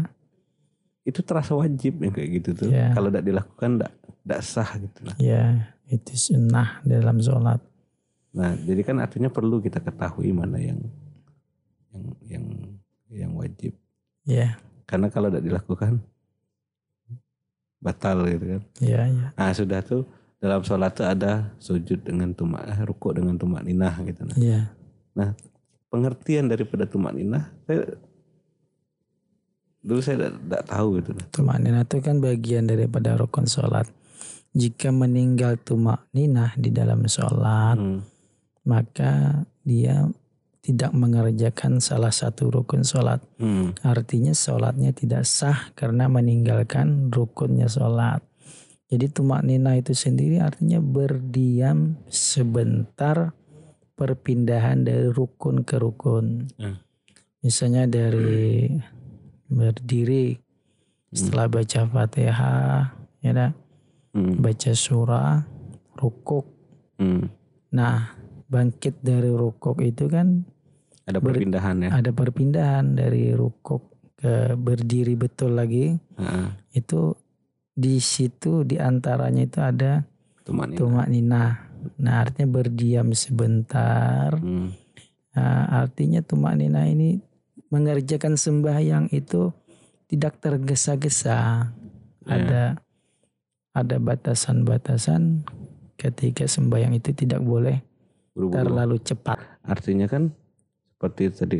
[1.04, 2.68] itu terasa wajib yang kayak gitu tuh.
[2.70, 2.96] Iya.
[2.96, 3.92] Kalau tidak dilakukan tidak
[4.24, 5.16] tidak sah gitu nah.
[5.20, 5.44] Iya,
[5.90, 7.60] itu sunnah dalam sholat.
[8.30, 10.78] Nah, jadi kan artinya perlu kita ketahui mana yang
[11.90, 12.44] yang yang
[13.10, 13.74] yang wajib.
[14.24, 15.98] Iya, Karena kalau tidak dilakukan
[17.80, 18.62] batal gitu kan.
[18.78, 19.26] iya, iya.
[19.34, 20.04] Nah, sudah tuh
[20.36, 24.36] dalam sholat tuh ada sujud dengan tumak eh, rukuk dengan tumak ninah gitu nah.
[24.36, 24.60] Iya.
[25.90, 27.96] Pengertian daripada tumak ninah saya
[29.80, 31.26] dulu saya tidak tahu gitu nah.
[31.32, 33.88] Tumak ninah itu kan bagian daripada rukun sholat.
[34.52, 38.02] Jika meninggal tumak ninah di dalam sholat, Hmm.
[38.66, 40.04] maka dia
[40.60, 43.24] tidak mengerjakan salah satu rukun sholat.
[43.40, 43.72] Hmm.
[43.80, 48.20] Artinya sholatnya tidak sah karena meninggalkan rukunnya sholat.
[48.90, 53.32] Jadi tumak nina itu sendiri artinya berdiam sebentar
[53.96, 56.50] perpindahan dari rukun ke rukun.
[56.60, 56.76] Hmm.
[57.40, 58.68] Misalnya dari
[59.48, 60.36] berdiri
[61.10, 62.92] setelah baca fatihah,
[63.24, 63.52] ya
[64.10, 64.42] Hmm.
[64.42, 65.38] baca surah,
[65.94, 66.42] rukuk.
[66.98, 67.30] Hmm.
[67.70, 68.19] Nah
[68.50, 70.42] bangkit dari rukuk itu kan
[71.06, 71.90] Ada Ber- perpindahan ya.
[71.94, 73.82] ada perpindahan dari rukuk
[74.14, 75.96] ke berdiri betul lagi.
[75.96, 76.46] Heeh.
[76.76, 77.16] Itu
[77.72, 80.04] di situ di antaranya itu ada
[80.44, 80.78] Tumak nina.
[80.78, 81.44] tumak nina.
[82.04, 84.36] Nah artinya berdiam sebentar.
[84.36, 84.76] Hmm.
[85.30, 87.16] Nah, artinya tumak nina ini
[87.70, 89.54] mengerjakan sembahyang itu
[90.06, 91.70] tidak tergesa-gesa.
[92.20, 92.28] Ya.
[92.28, 92.62] Ada
[93.72, 95.46] ada batasan-batasan
[95.96, 97.80] ketika sembahyang itu tidak boleh
[98.30, 98.62] Buru-buru.
[98.62, 99.38] terlalu cepat.
[99.66, 100.30] Artinya kan
[100.94, 101.58] seperti tadi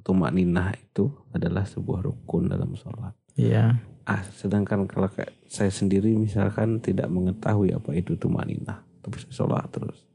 [0.00, 3.14] tumak ninah itu adalah sebuah rukun dalam sholat.
[3.34, 3.78] Iya.
[4.02, 9.34] Ah, sedangkan kalau kayak saya sendiri misalkan tidak mengetahui apa itu tumak ninah, tapi saya
[9.44, 10.08] sholat terus.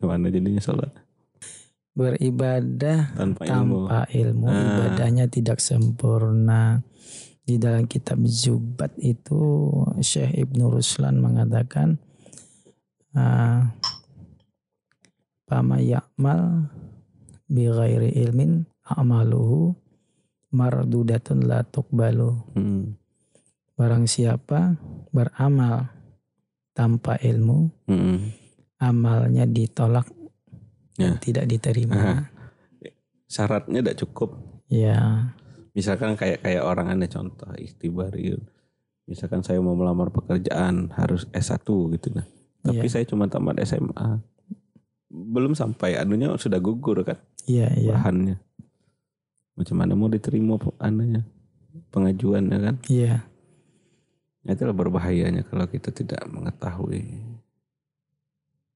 [0.00, 0.92] Gimana jadinya sholat
[1.94, 3.86] Beribadah tanpa ilmu?
[3.86, 4.58] tanpa ilmu Ah.
[4.66, 6.82] ibadahnya tidak sempurna.
[7.44, 9.68] Di dalam kitab Zubat itu
[10.00, 12.00] Syekh Ibnu Ruslan mengatakan
[13.14, 13.70] ah,
[15.44, 16.72] Pama ya'mal
[17.44, 19.76] bi ghairi ilmin a'maluhu
[20.56, 22.32] mardudatun la tuqbalu.
[22.56, 22.96] Hmm.
[23.76, 24.78] Barang siapa
[25.12, 25.90] beramal
[26.72, 28.32] tanpa ilmu, Hmm.
[28.80, 30.08] amalnya ditolak
[30.96, 31.20] dan Ya.
[31.20, 32.30] tidak diterima.
[33.28, 34.30] Syaratnya tidak cukup.
[34.70, 35.30] Ya,
[35.74, 38.46] Misalkan kayak kayak orang ada contoh ikhtibariyun.
[39.10, 41.66] Misalkan saya mau melamar pekerjaan harus S1
[41.98, 42.24] gitu nah.
[42.64, 42.90] Tapi Iya.
[42.90, 44.24] saya cuma tamat SMA.
[45.06, 47.92] Belum sampai anunya sudah gugur kan iya, iya.
[47.92, 48.40] bahannya.
[49.54, 51.22] Macam mana mau diterima anunya
[51.92, 52.76] pengajuannya kan?
[52.88, 53.22] Iya,
[54.44, 57.16] Nah, Itulah berbahayanya kalau kita tidak mengetahui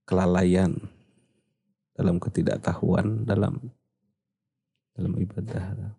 [0.04, 0.72] kelalaian
[1.92, 3.60] dalam ketidaktahuan dalam
[4.94, 5.64] dalam ibadah.
[5.76, 5.92] Nah,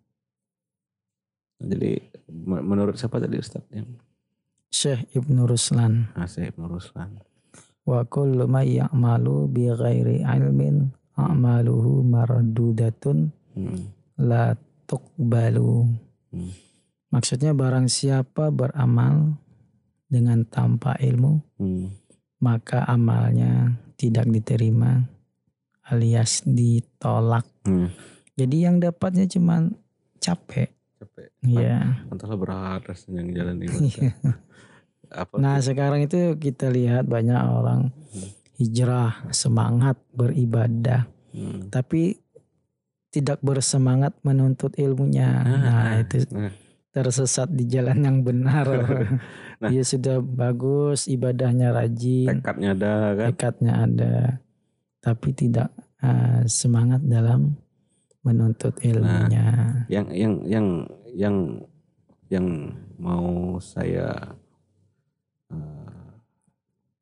[1.60, 3.86] jadi me- menurut siapa tadi Ustaz yang
[4.70, 6.10] Syekh Ibnu Ruslan.
[6.14, 7.20] Asy Ibnu Ruslan?
[7.84, 13.90] Wa kullu may ya'malu bi ghairi ilmin a'maluhu mardudatun Hmm.
[14.14, 14.54] la
[14.86, 15.90] tuqbalu.
[16.30, 16.50] Hmm.
[17.10, 19.34] Maksudnya barang siapa beramal
[20.06, 21.90] dengan tanpa ilmu, Hmm.
[22.38, 25.02] maka amalnya tidak diterima
[25.90, 27.42] alias ditolak.
[27.66, 27.90] Hmm.
[28.38, 29.66] Jadi yang dapatnya cuma
[30.22, 30.70] capek.
[31.02, 31.28] Capek.
[31.42, 32.06] Iya.
[32.06, 34.14] Entahlah berat rasanya jalan ibadah.
[35.10, 35.64] Apa Nah tuh?
[35.68, 37.90] sekarang itu kita lihat banyak orang
[38.56, 41.70] hijrah semangat beribadah Hmm.
[41.70, 42.18] tapi
[43.08, 45.30] tidak bersemangat menuntut ilmunya.
[45.42, 46.50] Nah itu Nah,
[46.90, 48.66] tersesat di jalan yang benar.
[49.60, 49.68] Nah.
[49.68, 53.26] Dia sudah bagus ibadahnya rajin, tekadnya ada kan?
[53.28, 54.14] tekadnya ada,
[54.98, 55.68] tapi tidak
[56.00, 57.60] ah, semangat dalam
[58.22, 58.88] menuntut Nah.
[58.88, 59.46] ilmunya.
[59.86, 60.66] yang yang yang
[61.12, 61.36] yang
[62.26, 62.46] yang
[62.96, 64.32] mau saya
[65.50, 66.10] eh,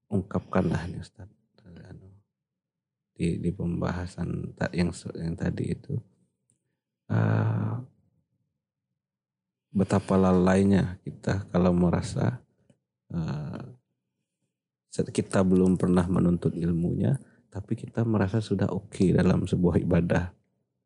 [0.09, 1.29] ungkapkan lah nih Ustaz
[1.63, 2.09] Anu,
[3.13, 5.95] di di pembahasan yang yang tadi itu
[7.09, 7.73] eh,
[9.69, 12.41] betapa lalainya kita kalau merasa
[14.89, 17.17] set- kita belum pernah menuntut ilmunya
[17.49, 20.33] tapi kita merasa sudah oke dalam sebuah ibadah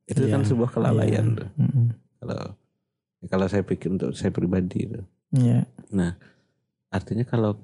[0.04, 1.38] itu kan Iya, sebuah kelalaian iya.
[1.38, 1.86] tuh Mm-mm.
[2.18, 2.40] kalau
[3.26, 5.00] kalau saya pikir untuk saya pribadi itu
[5.32, 5.64] Iya.
[6.92, 7.56] Artinya kalau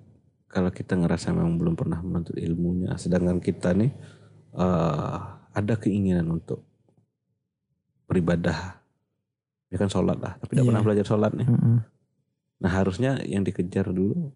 [0.48, 3.92] kalau kita ngerasa memang belum pernah menuntut ilmunya sedangkan kita nih
[4.56, 5.16] eh,
[5.52, 6.64] ada keinginan untuk
[8.08, 8.80] beribadah
[9.68, 10.70] ya kan sholat lah tapi tidak Iya.
[10.72, 11.76] pernah belajar sholat nih Mm-mm.
[12.58, 14.32] nah harusnya yang dikejar dulu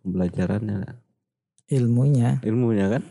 [0.00, 0.98] pembelajarannya
[1.68, 3.02] Ilmunya ilmunya kan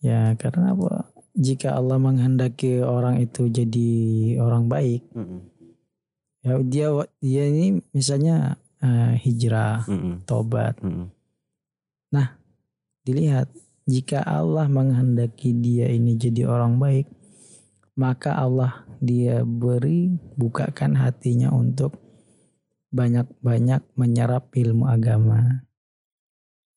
[0.00, 1.12] Ya karena apa?
[1.36, 3.92] Jika Allah menghendaki orang itu jadi
[4.40, 5.49] orang baik, Mm-mm.
[6.40, 6.88] Ya dia
[7.20, 10.24] dia ini misalnya eh, hijrah, Mm-mm.
[10.24, 11.08] tobat, Mm-mm.
[13.00, 13.48] dilihat
[13.88, 17.08] jika Allah menghendaki dia ini jadi orang baik,
[17.98, 21.96] maka Allah dia beri bukakan hatinya untuk
[22.92, 25.64] banyak-banyak menyerap ilmu agama.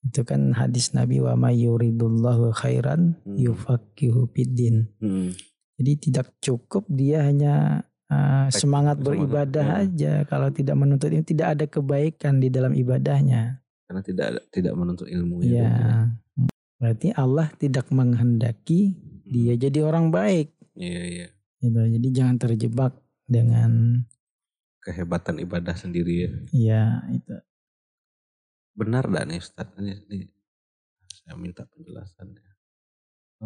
[0.03, 3.37] Itu kan hadis Nabi wa may yuridullahu khairan Hmm.
[3.39, 4.89] yufaqihu fiddin.
[4.99, 5.31] Mm-mm.
[5.79, 9.81] Jadi tidak cukup dia hanya uh, Tek- semangat beribadah ya.
[9.83, 13.59] aja kalau tidak menuntut ini tidak ada kebaikan di dalam ibadahnya.
[13.83, 15.49] karena tidak tidak menuntut ilmu Ya.
[15.49, 15.91] ya
[16.77, 20.51] Berarti Allah tidak menghendaki dia jadi orang baik.
[20.75, 21.27] iya iya
[21.59, 21.79] Gitu.
[21.79, 22.91] Jadi jangan terjebak
[23.23, 24.03] dengan
[24.83, 26.31] kehebatan ibadah sendiri ya.
[26.51, 27.35] Iya, itu.
[28.75, 29.71] Benar dah nih Ustaz?
[29.79, 30.27] Ini, ini
[31.07, 32.43] saya minta penjelasannya.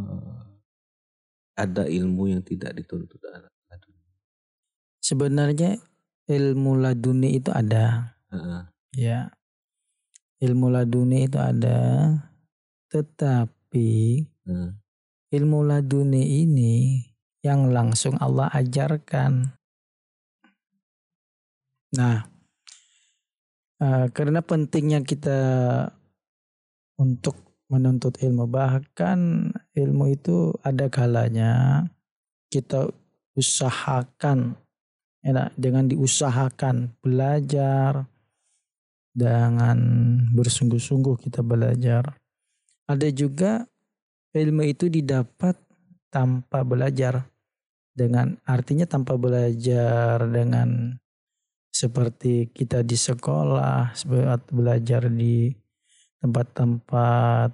[0.02, 0.42] Eh,
[1.62, 3.22] ada ilmu yang tidak dituntut.
[5.08, 5.80] Sebenarnya
[6.28, 8.12] ilmu laduni itu ada.
[8.28, 8.62] Heeh.
[9.00, 9.32] Ya.
[10.44, 12.12] Ilmu laduni itu ada.
[12.92, 13.90] Tetapi
[14.44, 14.70] Heeh.
[15.32, 17.00] ilmu laduni ini
[17.40, 19.56] yang langsung Allah ajarkan.
[21.96, 22.28] Nah,
[23.80, 25.40] eh, karena pentingnya kita
[27.00, 27.40] untuk
[27.72, 31.84] menuntut ilmu, bahkan ilmu itu ada kalanya
[32.52, 32.92] kita
[33.40, 34.60] usahakan,
[35.28, 38.08] ya, dengan diusahakan belajar,
[39.12, 39.78] dengan
[40.32, 42.16] bersungguh-sungguh kita belajar.
[42.88, 43.68] Ada juga
[44.32, 45.60] ilmu itu didapat
[46.08, 47.28] tanpa belajar
[47.92, 50.96] dengan artinya tanpa belajar dengan
[51.74, 53.92] seperti kita di sekolah
[54.54, 55.52] belajar di
[56.22, 57.52] tempat-tempat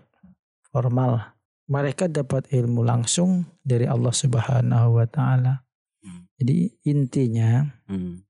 [0.70, 1.34] formal
[1.68, 5.64] mereka dapat ilmu langsung dari Allah Subhanahu wa taala.
[6.44, 8.28] Jadi intinya Hmm.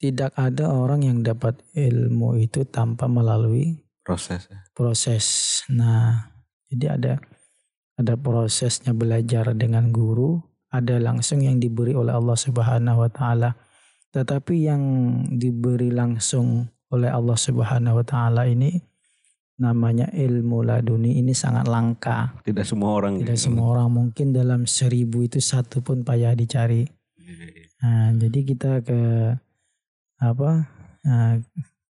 [0.00, 4.64] tidak ada orang yang dapat ilmu itu tanpa melalui Proses ya.
[4.72, 5.26] proses
[5.68, 6.30] nah
[6.72, 7.12] jadi ada
[7.96, 10.36] ada prosesnya belajar dengan guru,
[10.68, 13.56] ada langsung yang diberi oleh Allah Subhanahu wa taala.
[14.12, 14.82] Tetapi yang
[15.32, 18.76] diberi langsung oleh Allah Subhanahu wa taala ini
[19.56, 22.36] namanya ilmu laduni ini sangat langka.
[22.42, 23.20] Tidak semua orang.
[23.20, 26.84] Tidak semua orang mungkin dalam seribu itu satu pun payah dicari.
[27.76, 29.00] Nah, jadi kita ke
[30.18, 30.50] apa?
[31.04, 31.40] Nah,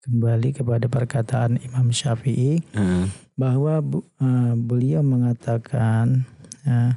[0.02, 3.06] kembali kepada perkataan Imam Syafi'i Heeh.
[3.34, 6.26] bahwa bu- eh, beliau mengatakan
[6.64, 6.94] eh,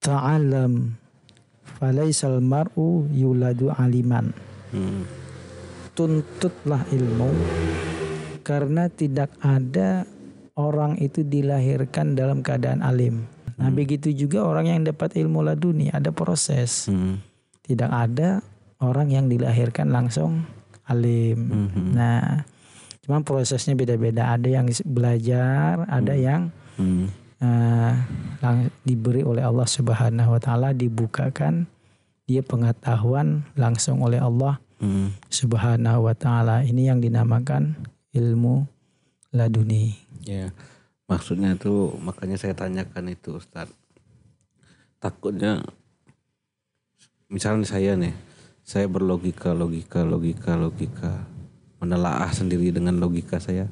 [0.00, 0.96] ta'alam
[1.78, 4.32] falaisal mar'u yuladu aliman
[4.72, 5.04] Hmm.
[5.92, 7.28] tuntutlah ilmu
[8.42, 10.04] karena tidak ada
[10.58, 13.24] orang itu dilahirkan dalam keadaan alim
[13.56, 13.78] nah Hmm.
[13.78, 17.22] begitu juga orang yang dapat ilmu laduni ada proses Hmm.
[17.62, 18.42] tidak ada
[18.82, 20.42] orang yang dilahirkan langsung
[20.82, 21.94] alim Mhm.
[21.94, 22.42] Nah,
[23.06, 24.34] cuman prosesnya beda-beda.
[24.34, 27.06] Ada yang belajar, ada yang Hmm.
[28.42, 31.70] lang- diberi oleh Allah Subhanahu wa taala dibukakan
[32.26, 35.14] dia pengetahuan langsung oleh Allah Hmm.
[35.30, 36.66] Subhanahu wa taala.
[36.66, 37.78] Ini yang dinamakan
[38.12, 38.68] ilmu
[39.32, 39.96] laduni.
[40.22, 40.52] Ya,
[41.08, 43.72] maksudnya itu makanya saya tanyakan itu Ustaz.
[45.02, 45.64] Takutnya
[47.32, 48.14] misalnya saya nih,
[48.62, 51.24] saya berlogika, logika, logika, logika,
[51.80, 53.66] menelaah sendiri dengan logika saya,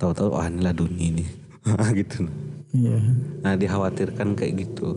[0.00, 1.24] tahu-tahu ah inilah dunia ini,
[2.00, 2.26] gitu.
[2.74, 2.98] Iya.
[3.44, 4.96] Nah dikhawatirkan kayak gitu.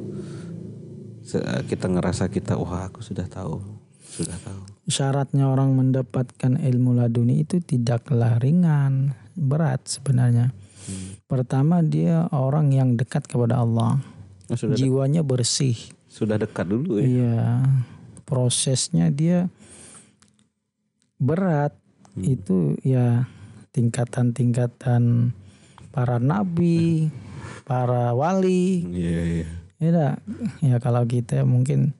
[1.69, 3.61] Kita ngerasa kita, wah aku sudah tahu,
[4.09, 4.61] sudah tahu.
[4.89, 10.49] Syaratnya orang mendapatkan ilmu laduni itu tidaklah ringan, berat sebenarnya.
[10.89, 11.21] Hmm.
[11.29, 14.01] Pertama dia orang yang dekat kepada Allah.
[14.49, 15.77] Oh, sudah Jiwanya bersih.
[16.09, 17.05] sudah dekat dulu ya.
[17.05, 17.45] Iya,
[18.25, 19.45] prosesnya dia
[21.21, 21.77] berat.
[22.17, 22.25] Hmm.
[22.25, 23.29] Itu ya
[23.77, 25.37] tingkatan-tingkatan
[25.93, 27.13] para nabi,
[27.69, 28.89] para wali.
[28.89, 29.47] Iya iya.
[29.79, 30.09] Ya,
[30.59, 31.93] ya kalau kita mungkin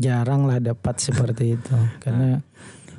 [0.00, 2.40] jarang lah dapat seperti itu, karena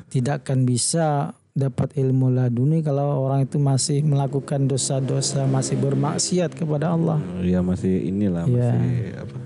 [0.08, 6.94] tidak akan bisa dapat ilmu laduni kalau orang itu masih melakukan dosa-dosa, masih bermaksiat kepada
[6.94, 7.20] Allah.
[7.42, 8.72] Ya masih inilah Iya.
[8.72, 9.38] masih apa?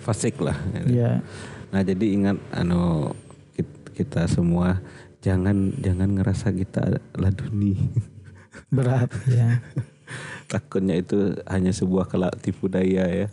[0.00, 0.58] Fasik lah.
[0.82, 1.22] Ya,
[1.70, 3.14] Nah jadi ingat anu
[3.52, 4.82] kit- kita semua
[5.22, 7.78] jangan jangan ngerasa kita laduni.
[8.74, 9.62] berat ya.
[10.50, 13.28] Takutnya itu hanya sebuah kelak tipu daya ya.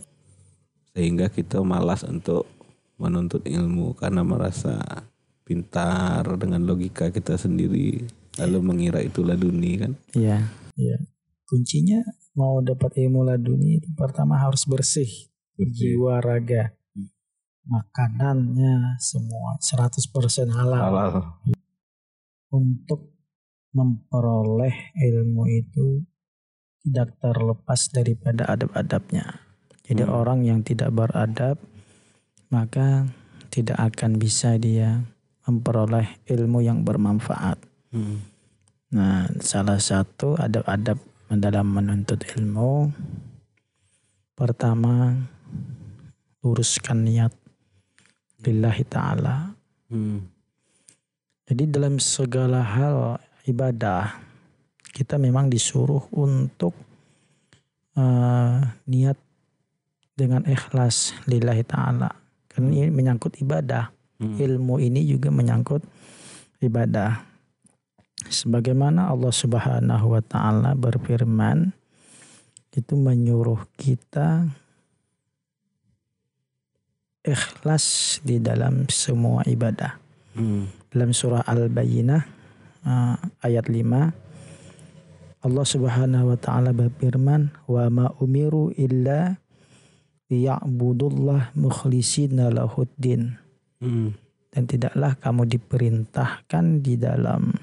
[0.93, 2.45] Sehingga kita malas untuk
[2.99, 5.07] menuntut ilmu karena merasa
[5.47, 8.05] pintar dengan logika kita sendiri
[8.37, 9.91] lalu mengira itu laduni kan.
[10.13, 10.45] Iya,
[10.77, 10.97] iya.
[11.49, 12.05] Kuncinya
[12.37, 15.09] mau dapat ilmu laduni itu pertama harus bersih,
[15.57, 16.77] jiwa raga.
[17.65, 20.81] Makanannya semua 100% halal.
[20.81, 21.11] Halal.
[22.49, 23.13] Untuk
[23.73, 26.01] memperoleh ilmu itu
[26.81, 29.45] tidak terlepas daripada adab-adabnya.
[29.85, 30.13] Jadi Hmm.
[30.13, 31.61] orang yang tidak beradab
[32.49, 33.05] maka
[33.49, 35.01] tidak akan bisa dia
[35.49, 37.57] memperoleh ilmu yang bermanfaat.
[37.89, 38.21] Hmm.
[38.93, 40.97] Nah, salah satu adab-adab
[41.29, 42.89] dalam menuntut ilmu
[44.33, 45.13] pertama
[46.41, 47.33] luruskan niat
[48.41, 49.53] lillahi taala.
[49.93, 50.25] Hmm.
[51.49, 54.13] Jadi dalam segala hal ibadah
[54.93, 56.73] kita memang disuruh untuk
[57.97, 58.57] eh,
[58.89, 59.17] niat
[60.17, 62.18] dengan ikhlas lillahi taala.
[62.59, 63.95] Karena ini menyangkut ibadah.
[64.19, 64.35] Hmm.
[64.35, 65.79] ilmu ini juga menyangkut
[66.59, 67.23] ibadah.
[68.27, 71.71] Sebagaimana Allah Subhanahu wa taala berfirman
[72.75, 74.43] itu menyuruh kita
[77.23, 79.95] ikhlas di dalam semua ibadah.
[80.35, 80.67] Hmm.
[80.91, 82.21] Dalam surah Al-Bayyinah
[82.83, 89.39] uh, ayat 5 Allah Subhanahu wa taala berfirman wa ma umiru illa
[90.29, 93.35] liya'budullah mukhlishina lahuddin.
[93.79, 94.11] Hmm.
[94.49, 97.53] dan tidaklah kamu diperintahkan di dalam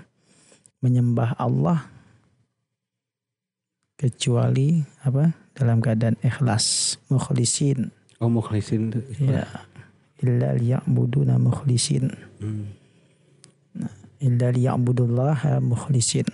[0.81, 1.85] menyembah Allah
[3.99, 5.35] kecuali apa?
[5.57, 7.91] Dalam keadaan ikhlas mukhlisin.
[8.21, 9.45] Oh mukhlisin ya.
[10.21, 12.13] Illa liya'buduna mukhlisin.
[12.41, 12.73] Hmm.
[14.17, 16.29] illa liya'budullah mukhlisin.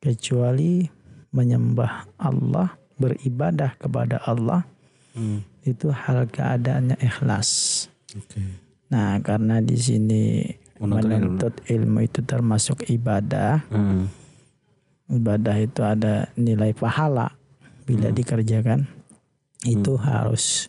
[0.00, 0.84] Kecuali
[1.32, 4.64] menyembah Allah beribadah kepada Allah
[5.14, 5.46] Hmm.
[5.62, 7.50] itu hal keadaannya ikhlas
[8.12, 8.42] Oke.
[8.90, 10.24] nah karena di sini
[10.76, 11.14] Menuntut ilmu.
[11.38, 14.10] menuntut ilmu itu termasuk ibadah Hmm.
[15.06, 17.30] ibadah itu ada nilai pahala
[17.82, 18.16] bila Hmm.
[18.16, 18.80] dikerjakan
[19.62, 20.68] itu harus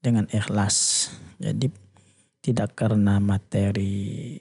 [0.00, 1.68] dengan ikhlas jadi
[2.40, 4.40] tidak karena materi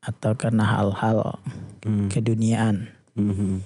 [0.00, 1.38] atau karena hal-hal
[1.80, 2.08] Hmm.
[2.08, 3.62] keduniaan Hmm.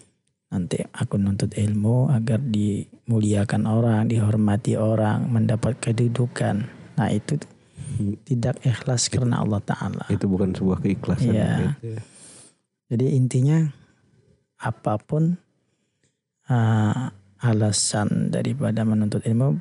[0.48, 6.64] Nanti aku nuntut ilmu agar dimuliakan orang dihormati orang mendapat kedudukan
[6.96, 7.36] nah itu
[8.24, 11.34] tidak ikhlas karena Allah Ta'ala Itu bukan sebuah keikhlasan.
[11.34, 11.50] Iya.
[11.80, 12.00] gitu ya.
[12.88, 13.58] Jadi intinya
[14.58, 15.36] apa pun
[16.48, 19.60] uh, alasan daripada menuntut ilmu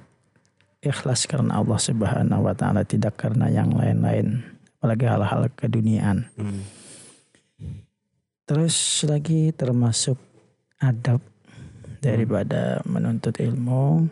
[0.82, 4.42] ikhlas karena Allah Subhanahu wa taala tidak karena yang lain-lain
[4.80, 6.30] apalagi hal-hal keduniaan.
[6.38, 6.64] Hmm.
[8.48, 10.16] Terus lagi termasuk
[10.82, 11.22] adab
[12.02, 14.08] daripada menuntut ilmu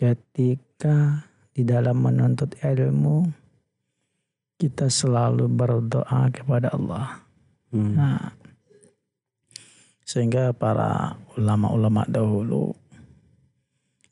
[0.00, 3.28] ketika di dalam menuntut ilmu
[4.60, 7.24] kita selalu berdoa kepada Allah.
[7.72, 7.96] Hmm.
[7.96, 8.20] Nah,
[10.04, 12.76] sehingga para ulama-ulama dahulu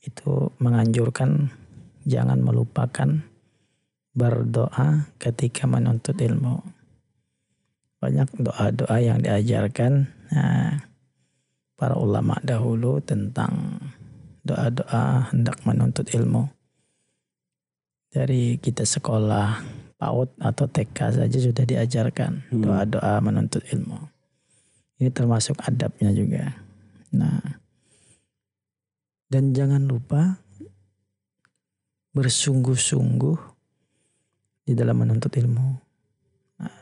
[0.00, 1.52] itu menganjurkan
[2.08, 3.20] jangan melupakan
[4.16, 6.64] berdoa ketika menuntut ilmu.
[8.00, 10.87] Banyak doa-doa yang diajarkan nah,
[11.78, 13.78] para ulama dahulu tentang
[14.42, 16.50] doa-doa hendak menuntut ilmu.
[18.10, 19.62] Dari kita sekolah
[19.94, 22.62] PAUD atau TK saja sudah diajarkan Hmm.
[22.66, 23.98] doa-doa menuntut ilmu.
[24.98, 26.50] Ini termasuk adabnya juga.
[27.14, 27.38] Nah,
[29.30, 30.42] dan jangan lupa
[32.16, 33.38] bersungguh-sungguh
[34.66, 35.68] di dalam menuntut ilmu.
[36.58, 36.78] Nah,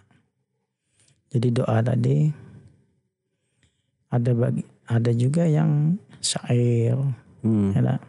[1.28, 2.32] jadi doa tadi
[4.08, 6.98] ada bagi ada juga yang syair,
[7.46, 7.70] Hmm.
[7.70, 8.02] ya.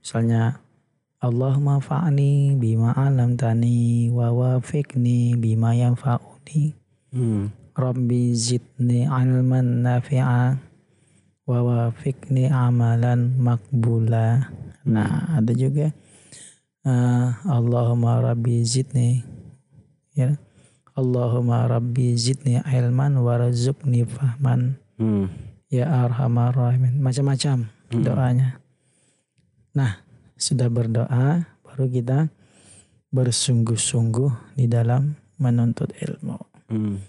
[0.00, 0.56] Misalnya
[1.20, 6.72] Allahumma fa'ni bima alam tani wa wafiqni bima yanfa'uni
[7.12, 7.52] Hmm.
[7.76, 10.56] Rabbi zidni ilman nafi'a
[11.44, 14.48] wa wafiqni amalan makbula.
[14.88, 15.92] Nah, ada juga
[16.88, 19.20] eh, Allahumma rabbi zidni
[20.16, 20.32] ya.
[20.96, 25.32] Allahumma rabbi zidni ilman warzuqni fahman Hmm.
[25.72, 27.00] ya arhamar rahimin.
[27.00, 28.04] Macam-macam Hmm.
[28.04, 28.60] doanya.
[29.72, 30.04] Nah,
[30.36, 32.28] sudah berdoa baru kita
[33.10, 36.38] bersungguh-sungguh di dalam menuntut ilmu.
[36.70, 37.02] Hmm.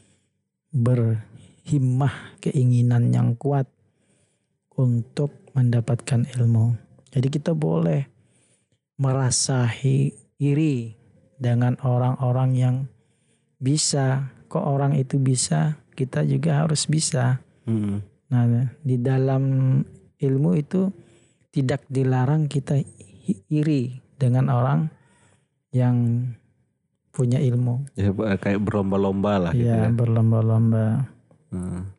[0.72, 3.68] berhimmah keinginan yang kuat
[4.80, 6.80] untuk mendapatkan ilmu.
[7.12, 8.08] Jadi kita boleh
[8.96, 9.68] merasa
[10.40, 10.96] iri
[11.36, 12.76] dengan orang-orang yang
[13.60, 14.32] bisa.
[14.48, 17.44] Kok orang itu bisa, kita juga harus bisa.
[17.66, 18.02] Hmm.
[18.32, 18.44] Nah,
[18.82, 19.44] di dalam
[20.18, 20.88] ilmu itu
[21.52, 22.80] tidak dilarang kita
[23.52, 24.88] iri dengan orang
[25.76, 26.28] yang
[27.12, 27.92] punya ilmu.
[28.00, 29.92] Ya, kayak berlomba-lomba lah gitu Ya, ya.
[29.92, 31.12] berlomba-lomba.
[31.52, 31.92] Hmm.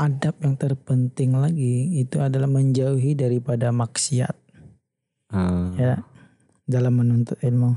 [0.00, 4.32] adab yang terpenting lagi itu adalah menjauhi daripada maksiat
[5.28, 5.76] Ah.
[5.76, 5.94] ya
[6.64, 7.76] dalam menuntut ilmu.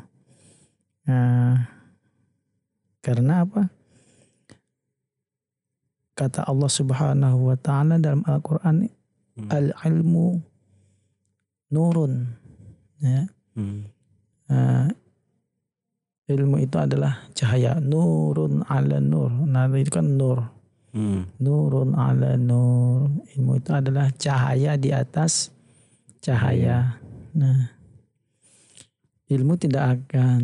[1.03, 1.67] Nah,
[3.03, 3.67] karena apa?
[6.13, 8.85] Kata Allah Subhanahu wa taala dalam Al-Qur'an
[9.33, 9.49] Hmm.
[9.49, 10.37] al-ilmu
[11.73, 12.29] nurun
[13.01, 13.25] ya.
[13.57, 13.89] Hmm.
[14.45, 14.93] Nah,
[16.29, 19.33] ilmu itu adalah cahaya nurun ala nur.
[19.33, 20.53] Nah, itu kan nur.
[20.93, 21.25] Hmm.
[21.41, 23.09] Nurun ala nur.
[23.33, 25.49] Ilmu itu adalah cahaya di atas
[26.21, 27.01] cahaya.
[27.33, 27.73] Nah,
[29.33, 30.41] ilmu tidak akan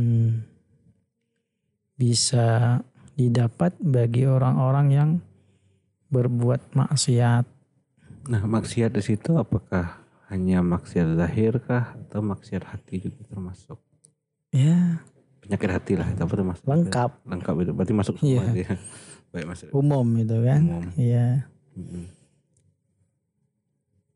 [1.93, 2.82] bisa
[3.13, 5.09] didapat bagi orang-orang yang
[6.10, 7.45] berbuat maksiat.
[8.28, 13.78] Nah, maksiat di situ apakah hanya maksiat zahir kah atau maksiat hati juga termasuk?
[14.49, 15.01] Ya
[15.39, 16.62] Penyakit hati lah, itu apa termasuk?
[16.66, 18.53] lengkap Lengkap itu, berarti masuk semua Iya.
[18.53, 18.70] dia.
[19.34, 19.62] Baik Mas.
[19.70, 20.62] umum itu kan.
[20.62, 20.86] Umum.
[20.93, 21.28] Iya.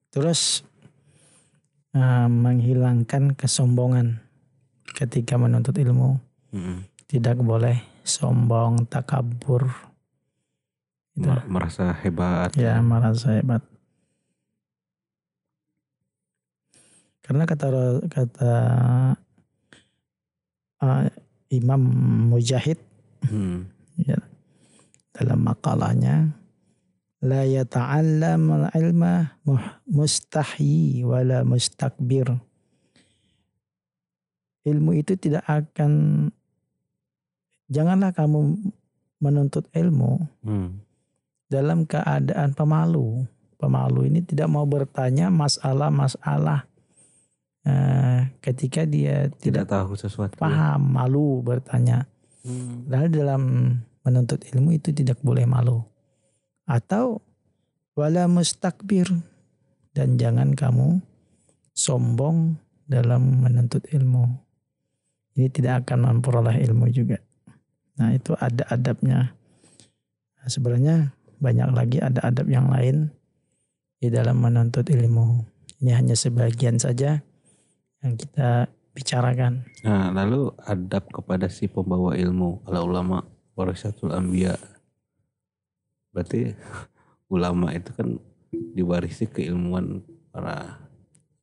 [0.10, 0.62] Terus
[1.94, 4.22] eh, menghilangkan kesombongan
[4.94, 6.18] ketika menuntut ilmu.
[6.54, 6.86] Mm-mm.
[7.06, 9.70] Tidak boleh sombong, takabur.
[11.14, 11.30] Itu.
[11.30, 12.50] Mer- Merasa hebat.
[12.58, 13.62] Ya merasa hebat.
[17.24, 17.68] Karena kata
[18.12, 18.54] kata
[20.84, 21.08] eh,
[21.54, 21.82] Imam
[22.30, 22.80] Mujahid
[23.24, 23.72] Hmm.
[23.96, 24.20] ya,
[25.16, 26.36] dalam makalahnya
[27.24, 29.40] la yata'allam al-ilma
[29.88, 32.28] mustahyi wala mustakbir.
[34.68, 35.92] Ilmu itu tidak akan
[37.72, 38.60] janganlah kamu
[39.24, 40.84] menuntut ilmu Hmm.
[41.54, 43.30] Dalam keadaan pemalu.
[43.62, 46.66] Pemalu ini tidak mau bertanya masalah-masalah
[47.64, 50.36] eh, ketika dia Tidak tidak tahu sesuatu.
[50.42, 52.10] paham, malu bertanya.
[52.44, 52.90] Hmm.
[52.90, 53.44] Padahal dalam
[54.04, 55.80] menuntut ilmu itu tidak boleh malu.
[56.68, 57.24] Atau
[57.96, 59.08] wala mustakbir
[59.94, 61.00] dan jangan kamu
[61.72, 62.58] sombong
[62.90, 64.28] dalam menuntut ilmu.
[65.34, 67.18] Ini tidak akan memperoleh ilmu juga.
[67.98, 69.34] Nah itu ada adabnya.
[70.38, 73.12] Nah, sebenarnya banyak lagi ada adab yang lain
[74.00, 75.44] di dalam menuntut ilmu.
[75.84, 77.20] Ini hanya sebagian saja
[78.00, 79.68] yang kita bicarakan.
[79.84, 83.28] Nah, lalu adab kepada si pembawa ilmu, ala ulama
[83.60, 84.56] warisatul anbiya.
[86.16, 86.56] Berarti
[87.36, 88.16] ulama itu kan
[88.72, 90.00] diwarisi keilmuan
[90.32, 90.80] para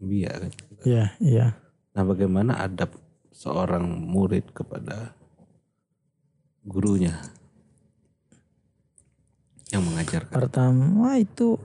[0.01, 0.53] anbiya kan.
[0.89, 1.47] Iya, iya.
[1.93, 2.97] Nah, bagaimana adab
[3.29, 5.13] seorang murid kepada
[6.65, 7.17] gurunya
[9.71, 10.35] yang mengajarkan?
[10.35, 11.59] Pertama itu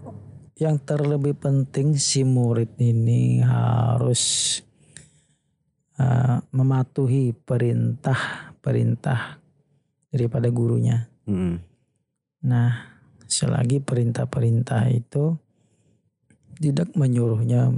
[0.55, 4.63] yang terlebih penting si murid ini harus
[5.99, 9.41] uh, mematuhi perintah-perintah
[10.13, 11.11] daripada gurunya.
[11.27, 11.59] Hmm.
[12.45, 12.71] Nah,
[13.27, 15.35] selagi perintah-perintah itu
[16.55, 17.73] tidak menyuruhnya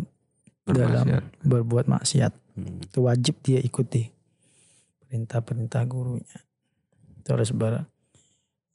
[0.68, 1.24] dalam Bermaksiat.
[1.48, 2.82] berbuat maksiat, Hmm.
[2.82, 4.10] itu wajib dia ikuti
[5.06, 6.42] perintah-perintah gurunya.
[7.22, 7.86] Terus ber,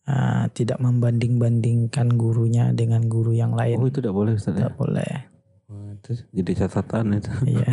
[0.08, 3.78] uh, tidak membanding-bandingkan gurunya dengan guru yang lain.
[3.78, 4.66] Oh, itu tidak boleh Ustaz ya?
[4.66, 5.12] Tidak boleh.
[5.70, 7.32] Wah, itu jadi catatan itu.
[7.46, 7.70] Iya.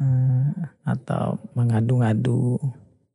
[0.00, 0.50] Eh,
[0.94, 2.58] atau mengadu-ngadu.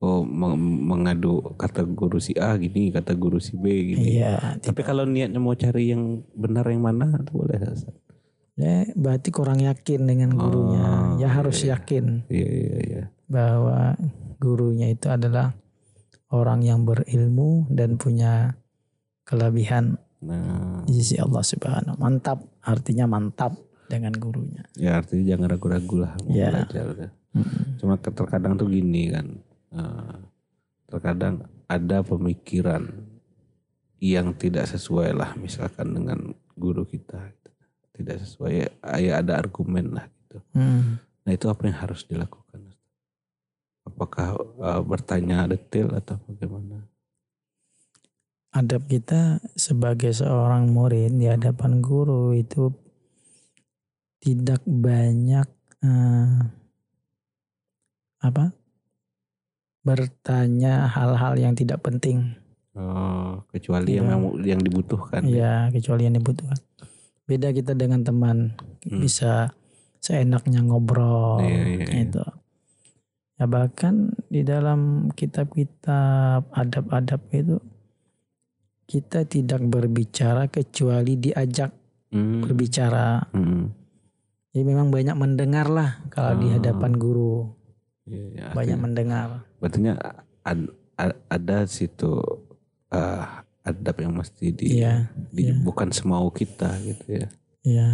[0.03, 4.19] Oh, meng- mengadu kata guru si A gini, kata guru si B gini.
[4.21, 4.59] Iya.
[4.61, 7.95] Tapi kalau niatnya mau cari yang benar yang mana itu boleh Ustaz.
[8.55, 10.87] Ya, berarti kurang yakin dengan gurunya.
[10.87, 11.71] Oh, ya harus iya, iya.
[11.75, 13.03] yakin Iya iya iya.
[13.27, 13.99] bahwa
[14.39, 15.51] gurunya itu adalah
[16.35, 18.59] orang yang berilmu dan punya
[19.23, 22.01] kelebihan Nah, di sisi Allah Subhanahu.
[22.01, 23.53] Mantap, artinya mantap
[23.85, 24.65] dengan gurunya.
[24.73, 26.49] ya artinya jangan ragu-ragu lah mau Iya.
[26.65, 26.83] belajar.
[26.89, 27.09] udah.
[27.35, 27.61] Mm.
[27.77, 29.27] Cuma terkadang tuh gini kan.
[29.69, 30.17] eh,
[30.87, 32.89] terkadang ada pemikiran
[33.99, 37.21] yang tidak sesuai lah misalkan dengan guru kita.
[37.29, 37.49] gitu.
[37.93, 40.41] Tidak sesuai ya, ya ada argumen lah gitu.
[40.57, 40.97] Mm.
[41.21, 42.74] Nah itu apa yang harus dilakukan?
[43.95, 46.83] Apakah eh, bertanya detail atau bagaimana?
[48.51, 52.71] Adab kita sebagai seorang murid di hadapan guru itu
[54.19, 55.47] tidak banyak
[55.79, 56.39] eh,
[58.19, 58.51] apa
[59.79, 62.35] bertanya hal-hal yang tidak penting
[62.75, 64.19] Oh, kecuali yang Iya.
[64.19, 65.23] memang yang dibutuhkan.
[65.23, 66.59] ya kecuali yang dibutuhkan
[67.23, 68.51] beda kita dengan teman
[68.83, 68.99] Hmm.
[68.99, 69.55] bisa
[69.97, 72.03] seenaknya ngobrol Iya, iya, iya.
[72.03, 72.23] itu
[73.35, 77.59] ya bahkan di dalam kitab-kitab adab-adab itu
[78.85, 81.71] kita tidak berbicara kecuali diajak
[82.05, 82.39] Hmm.
[82.39, 83.75] berbicara Hmm.
[84.49, 86.53] jadi memang banyak mendengar lah kalau di Ah.
[86.55, 87.51] hadapan guru
[88.05, 88.45] Iya, iya.
[88.47, 89.27] banyak Artinya- mendengar
[89.57, 89.79] Berarti
[90.41, 92.13] ad- ad- ada situ
[92.87, 93.23] eh,
[93.65, 95.57] adab yang mesti di, iya di- iya.
[95.59, 97.27] bukan semau kita gitu ya.
[97.63, 97.89] iya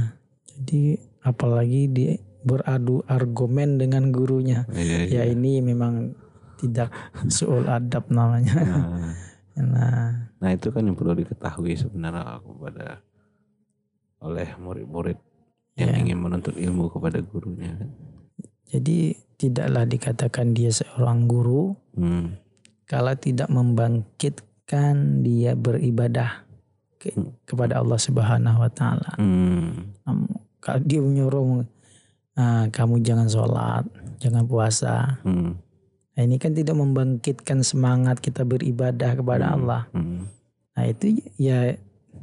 [0.45, 2.05] jadi apalagi di
[2.41, 5.23] beradu argumen dengan gurunya Iya, ya iya.
[5.27, 6.13] ini memang
[6.57, 6.89] tidak
[7.29, 9.13] suul adab namanya Nah,
[9.61, 10.03] nah
[10.37, 13.03] nah itu kan yang perlu diketahui sebenarnya kepada
[14.19, 15.17] oleh murid-murid
[15.73, 15.97] yang Ya.
[15.97, 17.73] ingin menuntut ilmu kepada gurunya.
[17.73, 17.89] kan.
[18.65, 18.97] jadi
[19.35, 22.37] tidaklah dikatakan dia seorang guru Hmm.
[22.85, 26.45] kalau tidak membangkitkan dia beribadah
[26.97, 27.33] ke- Hmm.
[27.43, 29.11] kepada Allah Subhanahu wa taala.
[29.17, 29.91] Hmm.
[30.59, 31.65] Kalau dia menyuruh
[32.35, 33.83] "Ah, kamu jangan sholat,
[34.21, 35.19] jangan puasa.
[35.25, 35.59] Hmm.
[36.11, 39.55] Nah, ini kan tidak membangkitkan semangat kita beribadah kepada Hmm.
[39.57, 39.81] Allah.
[39.95, 40.27] Hmm.
[40.77, 41.75] Nah, itu ya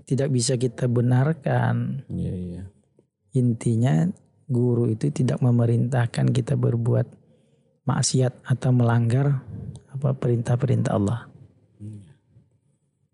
[0.09, 2.05] tidak bisa kita benarkan.
[2.09, 2.63] Iya, iya.
[3.37, 4.09] intinya
[4.49, 7.07] guru itu tidak memerintahkan kita berbuat
[7.85, 9.45] maksiat atau melanggar
[9.93, 11.29] apa perintah-perintah Allah.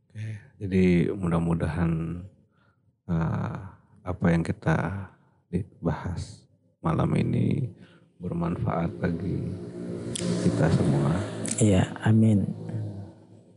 [0.08, 0.26] Oke,
[0.62, 2.22] jadi mudah-mudahan
[3.10, 3.56] uh,
[4.06, 5.10] apa yang kita
[5.82, 6.43] bahas
[6.84, 7.64] malam ini
[8.20, 9.40] bermanfaat bagi
[10.44, 11.16] kita semua.
[11.56, 12.44] Iya, amin.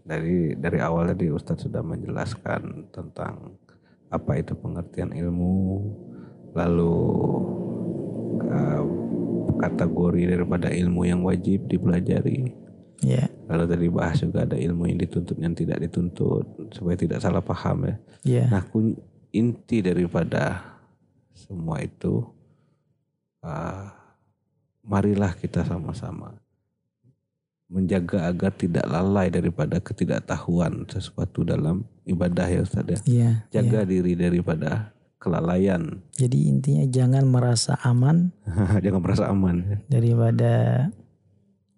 [0.07, 3.59] Dari dari awal tadi Ustadz sudah menjelaskan tentang
[4.07, 5.84] apa itu pengertian ilmu,
[6.55, 6.95] lalu
[8.47, 8.84] uh,
[9.59, 12.55] kategori daripada ilmu yang wajib dipelajari.
[13.03, 13.28] Iya.
[13.51, 17.91] Lalu tadi bahas juga ada ilmu yang dituntut yang tidak dituntut supaya tidak salah paham
[17.91, 17.95] ya.
[18.23, 18.43] Iya.
[18.47, 18.63] Nah
[19.36, 20.63] inti daripada
[21.36, 22.37] semua itu
[23.44, 23.92] uh,
[24.88, 26.38] marilah kita sama-sama
[27.68, 33.00] menjaga agar tidak lalai daripada ketidaktahuan sesuatu dalam ibadah ya Ustaz ya.
[33.04, 33.32] Iya.
[33.52, 33.90] Jaga iya.
[33.92, 36.00] diri daripada kelalaian.
[36.16, 38.32] Jadi intinya jangan merasa aman.
[38.84, 39.78] jangan merasa aman ya.
[39.92, 40.54] Daripada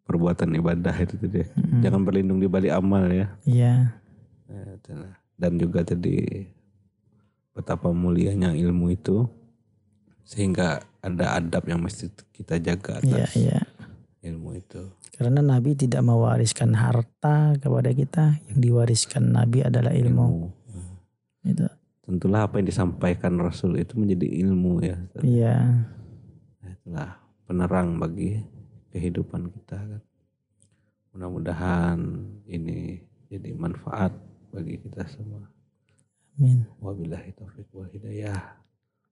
[0.06, 1.42] perbuatan ibadah itu tadi.
[1.58, 1.82] Mm.
[1.82, 3.28] Jangan berlindung di balik amal ya.
[3.50, 3.74] Iya.
[4.50, 4.66] Ya,
[5.42, 6.46] Dan juga tadi
[7.58, 9.26] betapa mulianya ilmu itu
[10.22, 13.66] sehingga ada adab yang mesti kita jaga atas yeah, yeah.
[14.24, 14.84] ilmu itu.
[15.16, 20.26] Karena Nabi tidak mewariskan harta kepada kita, yang diwariskan Nabi adalah ilmu.
[20.32, 20.50] ilmu.
[21.44, 21.68] Itu.
[22.04, 24.98] Tentulah apa yang disampaikan Rasul itu menjadi ilmu ya.
[25.22, 25.56] Iya.
[26.64, 27.10] Nah, itulah
[27.46, 28.40] penerang bagi
[28.96, 30.02] kehidupan kita kan.
[31.14, 32.00] Mudah-mudahan
[32.50, 34.16] ini jadi manfaat
[34.50, 35.46] bagi kita semua.
[36.40, 36.66] Amin.
[36.82, 38.59] Wabillahi taufiq wal hidayah.